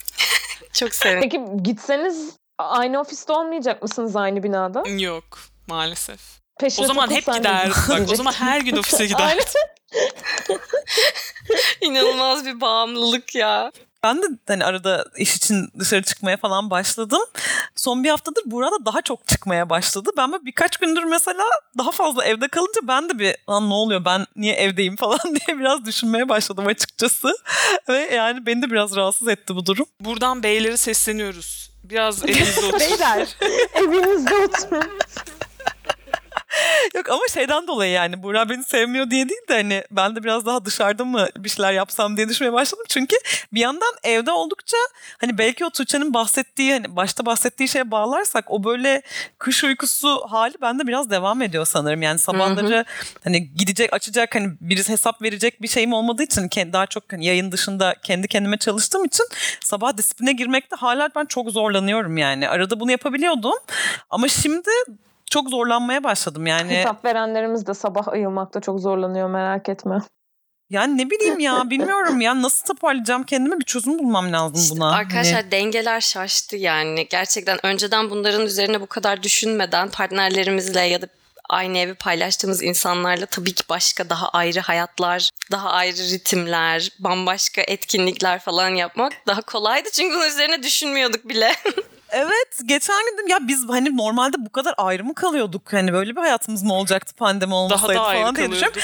Çok 0.72 0.94
sevindim. 0.94 1.28
Peki 1.30 1.62
gitseniz 1.62 2.30
aynı 2.58 3.00
ofiste 3.00 3.32
olmayacak 3.32 3.82
mısınız 3.82 4.16
aynı 4.16 4.42
binada? 4.42 4.82
Yok 4.88 5.38
maalesef. 5.66 6.20
Peşine 6.60 6.84
O 6.84 6.88
zaman 6.88 7.10
hep 7.10 7.26
takılsaydınız 7.26 7.86
gider. 7.86 8.00
Bak 8.00 8.10
o 8.12 8.14
zaman 8.14 8.32
her 8.32 8.60
gün 8.60 8.76
ofise 8.76 9.06
gider. 9.06 9.26
Aynen. 9.26 9.44
İnanılmaz 11.80 12.46
bir 12.46 12.60
bağımlılık 12.60 13.34
ya. 13.34 13.72
Ben 14.02 14.22
de 14.22 14.26
hani 14.48 14.64
arada 14.64 15.04
iş 15.16 15.36
için 15.36 15.68
dışarı 15.78 16.02
çıkmaya 16.02 16.36
falan 16.36 16.70
başladım. 16.70 17.22
Son 17.76 18.04
bir 18.04 18.10
haftadır 18.10 18.42
burada 18.46 18.84
daha 18.86 19.02
çok 19.02 19.26
çıkmaya 19.26 19.70
başladı. 19.70 20.10
Ben 20.16 20.32
böyle 20.32 20.44
birkaç 20.44 20.76
gündür 20.76 21.04
mesela 21.04 21.44
daha 21.78 21.90
fazla 21.90 22.24
evde 22.24 22.48
kalınca 22.48 22.80
ben 22.82 23.08
de 23.08 23.18
bir 23.18 23.36
lan 23.50 23.70
ne 23.70 23.74
oluyor 23.74 24.04
ben 24.04 24.26
niye 24.36 24.54
evdeyim 24.54 24.96
falan 25.00 25.20
diye 25.24 25.58
biraz 25.58 25.84
düşünmeye 25.84 26.28
başladım 26.28 26.66
açıkçası. 26.66 27.32
Ve 27.88 27.98
yani 28.14 28.46
beni 28.46 28.62
de 28.62 28.70
biraz 28.70 28.96
rahatsız 28.96 29.28
etti 29.28 29.56
bu 29.56 29.66
durum. 29.66 29.86
Buradan 30.00 30.42
beylere 30.42 30.76
sesleniyoruz. 30.76 31.70
Biraz 31.84 32.24
elinizde 32.24 32.60
oturun. 32.60 32.80
Beyler. 32.80 33.28
Evinizde 33.74 34.34
oturun. 34.34 34.98
Yok 36.94 37.08
ama 37.08 37.22
şeyden 37.34 37.66
dolayı 37.66 37.92
yani 37.92 38.22
Buğra 38.22 38.48
beni 38.48 38.64
sevmiyor 38.64 39.10
diye 39.10 39.28
değil 39.28 39.40
de 39.48 39.54
hani 39.54 39.84
ben 39.90 40.16
de 40.16 40.24
biraz 40.24 40.46
daha 40.46 40.64
dışarıda 40.64 41.04
mı 41.04 41.28
bir 41.36 41.48
şeyler 41.48 41.72
yapsam 41.72 42.16
diye 42.16 42.28
düşünmeye 42.28 42.52
başladım. 42.52 42.84
Çünkü 42.88 43.16
bir 43.52 43.60
yandan 43.60 43.94
evde 44.02 44.30
oldukça 44.30 44.76
hani 45.18 45.38
belki 45.38 45.64
o 45.64 45.70
Tuğçe'nin 45.70 46.14
bahsettiği 46.14 46.72
hani 46.72 46.96
başta 46.96 47.26
bahsettiği 47.26 47.68
şeye 47.68 47.90
bağlarsak 47.90 48.50
o 48.50 48.64
böyle 48.64 49.02
kış 49.38 49.64
uykusu 49.64 50.26
hali 50.30 50.54
bende 50.62 50.86
biraz 50.86 51.10
devam 51.10 51.42
ediyor 51.42 51.66
sanırım. 51.66 52.02
Yani 52.02 52.18
sabahları 52.18 52.84
hani 53.24 53.54
gidecek 53.54 53.92
açacak 53.92 54.34
hani 54.34 54.52
birisi 54.60 54.92
hesap 54.92 55.22
verecek 55.22 55.62
bir 55.62 55.68
şeyim 55.68 55.92
olmadığı 55.92 56.22
için 56.22 56.48
kendi, 56.48 56.72
daha 56.72 56.86
çok 56.86 57.12
hani 57.12 57.26
yayın 57.26 57.52
dışında 57.52 57.94
kendi 58.02 58.28
kendime 58.28 58.56
çalıştığım 58.56 59.04
için 59.04 59.24
sabah 59.60 59.96
disipline 59.96 60.32
girmekte 60.32 60.76
hala 60.76 61.08
ben 61.16 61.24
çok 61.24 61.50
zorlanıyorum 61.50 62.16
yani. 62.16 62.48
Arada 62.48 62.80
bunu 62.80 62.90
yapabiliyordum 62.90 63.54
ama 64.10 64.28
şimdi 64.28 64.70
çok 65.30 65.50
zorlanmaya 65.50 66.04
başladım 66.04 66.46
yani. 66.46 66.70
Hesap 66.76 67.04
verenlerimiz 67.04 67.66
de 67.66 67.74
sabah 67.74 68.08
ayılmakta 68.08 68.60
çok 68.60 68.80
zorlanıyor 68.80 69.30
merak 69.30 69.68
etme. 69.68 69.98
Yani 70.70 70.98
ne 70.98 71.10
bileyim 71.10 71.38
ya 71.40 71.62
bilmiyorum 71.70 72.20
ya 72.20 72.42
nasıl 72.42 72.66
toparlayacağım 72.66 73.22
kendime 73.22 73.60
bir 73.60 73.64
çözüm 73.64 73.98
bulmam 73.98 74.32
lazım 74.32 74.60
İşte 74.60 74.74
buna. 74.76 74.92
arkadaşlar 74.92 75.40
Hani 75.40 75.50
dengeler 75.50 76.00
şaştı 76.00 76.56
yani. 76.56 77.06
Gerçekten 77.10 77.66
önceden 77.66 78.10
bunların 78.10 78.46
üzerine 78.46 78.80
bu 78.80 78.86
kadar 78.86 79.22
düşünmeden 79.22 79.88
partnerlerimizle 79.90 80.80
ya 80.80 81.02
da 81.02 81.06
aynı 81.48 81.78
evi 81.78 81.94
paylaştığımız 81.94 82.62
insanlarla 82.62 83.26
tabii 83.26 83.54
ki 83.54 83.64
başka 83.68 84.10
daha 84.10 84.28
ayrı 84.28 84.60
hayatlar, 84.60 85.30
daha 85.50 85.70
ayrı 85.70 85.96
ritimler, 85.96 86.90
bambaşka 86.98 87.62
etkinlikler 87.62 88.38
falan 88.38 88.68
yapmak 88.68 89.12
daha 89.26 89.42
kolaydı. 89.42 89.88
Çünkü 89.92 90.14
bunun 90.14 90.28
üzerine 90.28 90.62
düşünmüyorduk 90.62 91.28
bile. 91.28 91.52
evet 92.10 92.60
geçen 92.64 93.04
gün 93.04 93.12
dedim 93.14 93.28
ya 93.28 93.38
biz 93.48 93.68
hani 93.68 93.96
normalde 93.96 94.36
bu 94.38 94.50
kadar 94.52 94.74
ayrı 94.76 95.04
mı 95.04 95.14
kalıyorduk? 95.14 95.72
Hani 95.72 95.92
böyle 95.92 96.16
bir 96.16 96.20
hayatımız 96.20 96.62
mı 96.62 96.74
olacaktı 96.74 97.14
pandemi 97.14 97.50
Daha 97.50 97.58
olmasaydı 97.58 97.94
da 97.94 98.02
ayrı 98.02 98.22
falan 98.22 98.36
diye 98.36 98.50
düşünüyorum. 98.50 98.80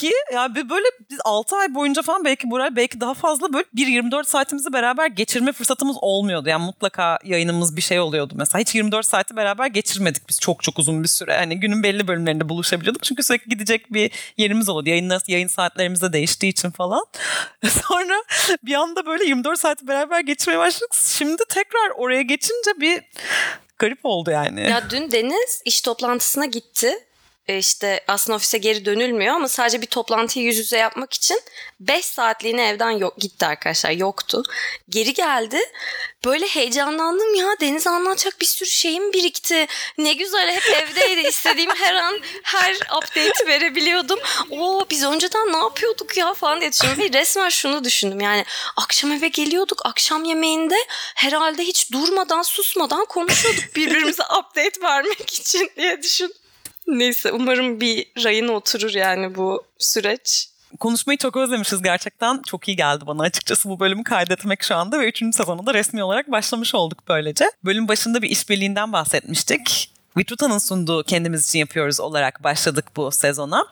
Ki 0.00 0.12
ya 0.32 0.54
bir 0.54 0.70
böyle 0.70 0.86
biz 1.10 1.18
6 1.24 1.56
ay 1.56 1.74
boyunca 1.74 2.02
falan 2.02 2.24
belki 2.24 2.50
Buray 2.50 2.76
belki 2.76 3.00
daha 3.00 3.14
fazla 3.14 3.52
böyle 3.52 3.64
bir 3.74 3.86
24 3.86 4.28
saatimizi 4.28 4.72
beraber 4.72 5.06
geçirme 5.06 5.52
fırsatımız 5.52 5.96
olmuyordu. 6.00 6.48
Yani 6.48 6.64
mutlaka 6.64 7.18
yayınımız 7.24 7.76
bir 7.76 7.82
şey 7.82 8.00
oluyordu 8.00 8.34
mesela. 8.36 8.60
Hiç 8.60 8.74
24 8.74 9.06
saati 9.06 9.36
beraber 9.36 9.66
geçirmedik 9.66 10.28
biz 10.28 10.40
çok 10.40 10.62
çok 10.62 10.78
uzun 10.78 11.02
bir 11.02 11.08
süre. 11.08 11.36
Hani 11.36 11.60
günün 11.60 11.82
belli 11.82 12.08
bölümlerinde 12.08 12.48
buluşabiliyorduk. 12.48 13.02
Çünkü 13.02 13.22
sürekli 13.22 13.48
gidecek 13.48 13.92
bir 13.92 14.10
yerimiz 14.36 14.68
oluyordu. 14.68 14.88
Yayın, 14.88 15.12
yayın 15.28 15.48
saatlerimiz 15.48 16.02
de 16.02 16.12
değiştiği 16.12 16.52
için 16.52 16.70
falan. 16.70 17.04
Sonra 17.88 18.24
bir 18.62 18.74
anda 18.74 19.06
böyle 19.06 19.24
24 19.24 19.60
saati 19.60 19.88
beraber 19.88 20.20
geçirmeye 20.20 20.58
başladık. 20.58 20.94
Şimdi 20.94 21.42
tekrar 21.48 21.90
oraya 21.90 22.22
geçince 22.22 22.70
bir 22.80 23.02
garip 23.78 24.00
oldu 24.02 24.30
yani. 24.30 24.70
ya 24.70 24.90
dün 24.90 25.10
Deniz 25.10 25.62
iş 25.64 25.80
toplantısına 25.80 26.46
gitti. 26.46 27.09
E 27.50 27.58
işte 27.58 28.00
aslında 28.08 28.36
ofise 28.36 28.58
geri 28.58 28.84
dönülmüyor 28.84 29.34
ama 29.34 29.48
sadece 29.48 29.82
bir 29.82 29.86
toplantıyı 29.86 30.44
yüz 30.44 30.58
yüze 30.58 30.76
yapmak 30.76 31.12
için 31.12 31.40
5 31.80 32.04
saatliğine 32.04 32.68
evden 32.68 32.90
yok 32.90 33.18
gitti 33.18 33.46
arkadaşlar 33.46 33.90
yoktu. 33.90 34.42
Geri 34.88 35.14
geldi. 35.14 35.58
Böyle 36.24 36.46
heyecanlandım 36.46 37.34
ya 37.34 37.46
Deniz 37.60 37.86
anlatacak 37.86 38.40
bir 38.40 38.46
sürü 38.46 38.68
şeyim 38.68 39.12
birikti. 39.12 39.66
Ne 39.98 40.12
güzel 40.12 40.54
hep 40.54 40.62
evdeydi. 40.82 41.20
İstediğim 41.28 41.70
her 41.70 41.94
an 41.94 42.20
her 42.42 42.74
update 42.74 43.46
verebiliyordum. 43.46 44.18
Oo 44.50 44.86
biz 44.90 45.04
önceden 45.04 45.52
ne 45.52 45.56
yapıyorduk 45.56 46.16
ya 46.16 46.34
falan 46.34 46.60
diye 46.60 46.72
düşündüm. 46.72 46.98
Ve 46.98 47.18
resmen 47.18 47.48
şunu 47.48 47.84
düşündüm 47.84 48.20
yani 48.20 48.44
akşam 48.76 49.12
eve 49.12 49.28
geliyorduk 49.28 49.86
akşam 49.86 50.24
yemeğinde 50.24 50.76
herhalde 51.14 51.62
hiç 51.62 51.92
durmadan 51.92 52.42
susmadan 52.42 53.04
konuşuyorduk 53.04 53.64
birbirimize 53.76 54.22
update 54.22 54.82
vermek 54.82 55.34
için 55.34 55.70
diye 55.76 56.02
düşün. 56.02 56.34
Neyse 56.90 57.32
umarım 57.32 57.80
bir 57.80 58.06
rayına 58.24 58.52
oturur 58.52 58.94
yani 58.94 59.34
bu 59.34 59.64
süreç. 59.78 60.48
konuşmayı 60.80 61.18
çok 61.18 61.36
özlemişiz 61.36 61.82
gerçekten. 61.82 62.42
Çok 62.46 62.68
iyi 62.68 62.76
geldi 62.76 63.06
bana 63.06 63.22
açıkçası 63.22 63.68
bu 63.68 63.80
bölümü 63.80 64.04
kaydetmek 64.04 64.62
şu 64.62 64.76
anda 64.76 65.00
ve 65.00 65.08
3. 65.08 65.18
sezonu 65.18 65.66
da 65.66 65.74
resmi 65.74 66.04
olarak 66.04 66.30
başlamış 66.30 66.74
olduk 66.74 66.98
böylece. 67.08 67.50
Bölüm 67.64 67.88
başında 67.88 68.22
bir 68.22 68.30
işbirliğinden 68.30 68.92
bahsetmiştik. 68.92 69.90
Vitruta'nın 70.16 70.58
sunduğu 70.58 71.02
kendimiz 71.02 71.48
için 71.48 71.58
yapıyoruz 71.58 72.00
olarak 72.00 72.44
başladık 72.44 72.86
bu 72.96 73.10
sezona. 73.10 73.66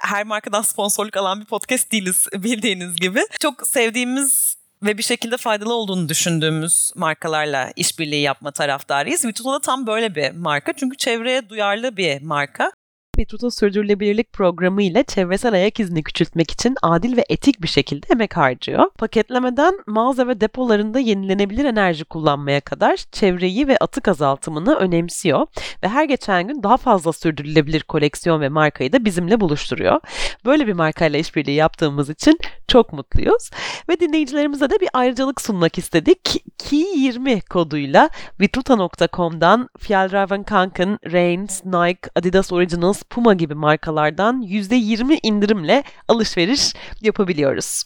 Her 0.00 0.24
markadan 0.24 0.62
sponsorluk 0.62 1.16
alan 1.16 1.40
bir 1.40 1.46
podcast 1.46 1.92
değiliz 1.92 2.26
bildiğiniz 2.32 2.96
gibi. 2.96 3.20
Çok 3.40 3.68
sevdiğimiz 3.68 4.56
ve 4.82 4.98
bir 4.98 5.02
şekilde 5.02 5.36
faydalı 5.36 5.74
olduğunu 5.74 6.08
düşündüğümüz 6.08 6.92
markalarla 6.96 7.72
işbirliği 7.76 8.22
yapma 8.22 8.50
taraftarıyız. 8.50 9.24
Vitruta 9.24 9.52
da 9.52 9.60
tam 9.60 9.86
böyle 9.86 10.14
bir 10.14 10.30
marka 10.30 10.72
çünkü 10.72 10.96
çevreye 10.96 11.48
duyarlı 11.48 11.96
bir 11.96 12.22
marka. 12.22 12.72
Vitruta 13.18 13.50
Sürdürülebilirlik 13.50 14.32
Programı 14.32 14.82
ile 14.82 15.04
çevresel 15.04 15.52
ayak 15.52 15.80
izini 15.80 16.02
küçültmek 16.02 16.50
için 16.50 16.74
adil 16.82 17.16
ve 17.16 17.24
etik 17.28 17.62
bir 17.62 17.68
şekilde 17.68 18.06
emek 18.10 18.36
harcıyor. 18.36 18.90
Paketlemeden 18.98 19.74
mağaza 19.86 20.28
ve 20.28 20.40
depolarında 20.40 20.98
yenilenebilir 20.98 21.64
enerji 21.64 22.04
kullanmaya 22.04 22.60
kadar 22.60 22.96
çevreyi 23.12 23.68
ve 23.68 23.76
atık 23.76 24.08
azaltımını 24.08 24.74
önemsiyor 24.74 25.46
ve 25.82 25.88
her 25.88 26.04
geçen 26.04 26.48
gün 26.48 26.62
daha 26.62 26.76
fazla 26.76 27.12
sürdürülebilir 27.12 27.82
koleksiyon 27.82 28.40
ve 28.40 28.48
markayı 28.48 28.92
da 28.92 29.04
bizimle 29.04 29.40
buluşturuyor. 29.40 30.00
Böyle 30.44 30.66
bir 30.66 30.72
markayla 30.72 31.18
işbirliği 31.18 31.54
yaptığımız 31.54 32.10
için 32.10 32.38
çok 32.68 32.92
mutluyuz 32.92 33.50
ve 33.88 34.00
dinleyicilerimize 34.00 34.70
de 34.70 34.80
bir 34.80 34.88
ayrıcalık 34.92 35.40
sunmak 35.40 35.78
istedik. 35.78 36.42
Ki20 36.58 37.48
koduyla 37.48 38.10
vitruta.com'dan 38.40 39.68
Fjallraven 39.78 40.42
Kanken, 40.42 40.98
Reigns, 41.12 41.64
Nike, 41.64 42.10
Adidas 42.14 42.52
Originals, 42.52 43.02
Puma 43.10 43.34
gibi 43.34 43.54
markalardan 43.54 44.42
%20 44.42 45.18
indirimle 45.22 45.84
alışveriş 46.08 46.74
yapabiliyoruz. 47.00 47.84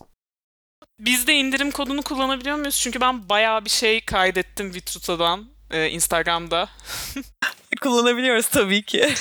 Biz 0.99 1.27
de 1.27 1.35
indirim 1.35 1.71
kodunu 1.71 2.03
kullanabiliyor 2.03 2.57
muyuz? 2.57 2.81
Çünkü 2.81 3.01
ben 3.01 3.29
bayağı 3.29 3.65
bir 3.65 3.71
şey 3.71 4.05
kaydettim 4.05 4.75
Vitruta'dan 4.75 5.47
e, 5.71 5.89
Instagram'da. 5.89 6.69
Kullanabiliyoruz 7.83 8.47
tabii 8.47 8.83
ki. 8.83 9.09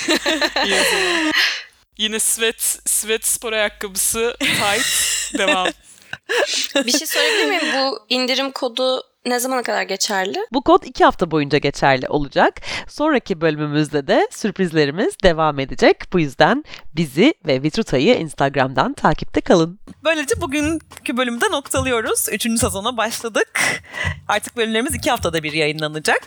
Yine 1.98 2.18
sweat, 2.18 2.60
sweat 2.86 3.24
spor 3.24 3.52
ayakkabısı 3.52 4.36
tight 4.40 5.38
devam. 5.38 5.68
Bir 6.86 6.92
şey 6.92 7.06
söyleyebilir 7.06 7.48
miyim? 7.48 7.74
Bu 7.74 7.98
indirim 8.08 8.50
kodu 8.50 9.02
ne 9.26 9.40
zamana 9.40 9.62
kadar 9.62 9.82
geçerli? 9.82 10.38
Bu 10.52 10.62
kod 10.62 10.82
2 10.82 11.04
hafta 11.04 11.30
boyunca 11.30 11.58
geçerli 11.58 12.08
olacak. 12.08 12.60
Sonraki 12.88 13.40
bölümümüzde 13.40 14.06
de 14.06 14.28
sürprizlerimiz 14.30 15.14
devam 15.24 15.58
edecek. 15.58 16.12
Bu 16.12 16.20
yüzden 16.20 16.64
bizi 16.96 17.34
ve 17.46 17.62
Vitruta'yı 17.62 18.14
Instagram'dan 18.14 18.92
takipte 18.92 19.40
kalın. 19.40 19.78
Böylece 20.04 20.40
bugünkü 20.40 21.16
bölümde 21.16 21.50
noktalıyoruz. 21.50 22.26
Üçüncü 22.32 22.58
sezona 22.58 22.96
başladık. 22.96 23.60
Artık 24.28 24.56
bölümlerimiz 24.56 24.94
iki 24.94 25.10
haftada 25.10 25.42
bir 25.42 25.52
yayınlanacak. 25.52 26.26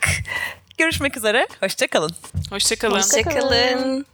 Görüşmek 0.77 1.17
üzere. 1.17 1.47
Hoşçakalın. 1.60 2.12
Hoşçakalın. 2.49 2.95
Hoşçakalın. 2.97 4.06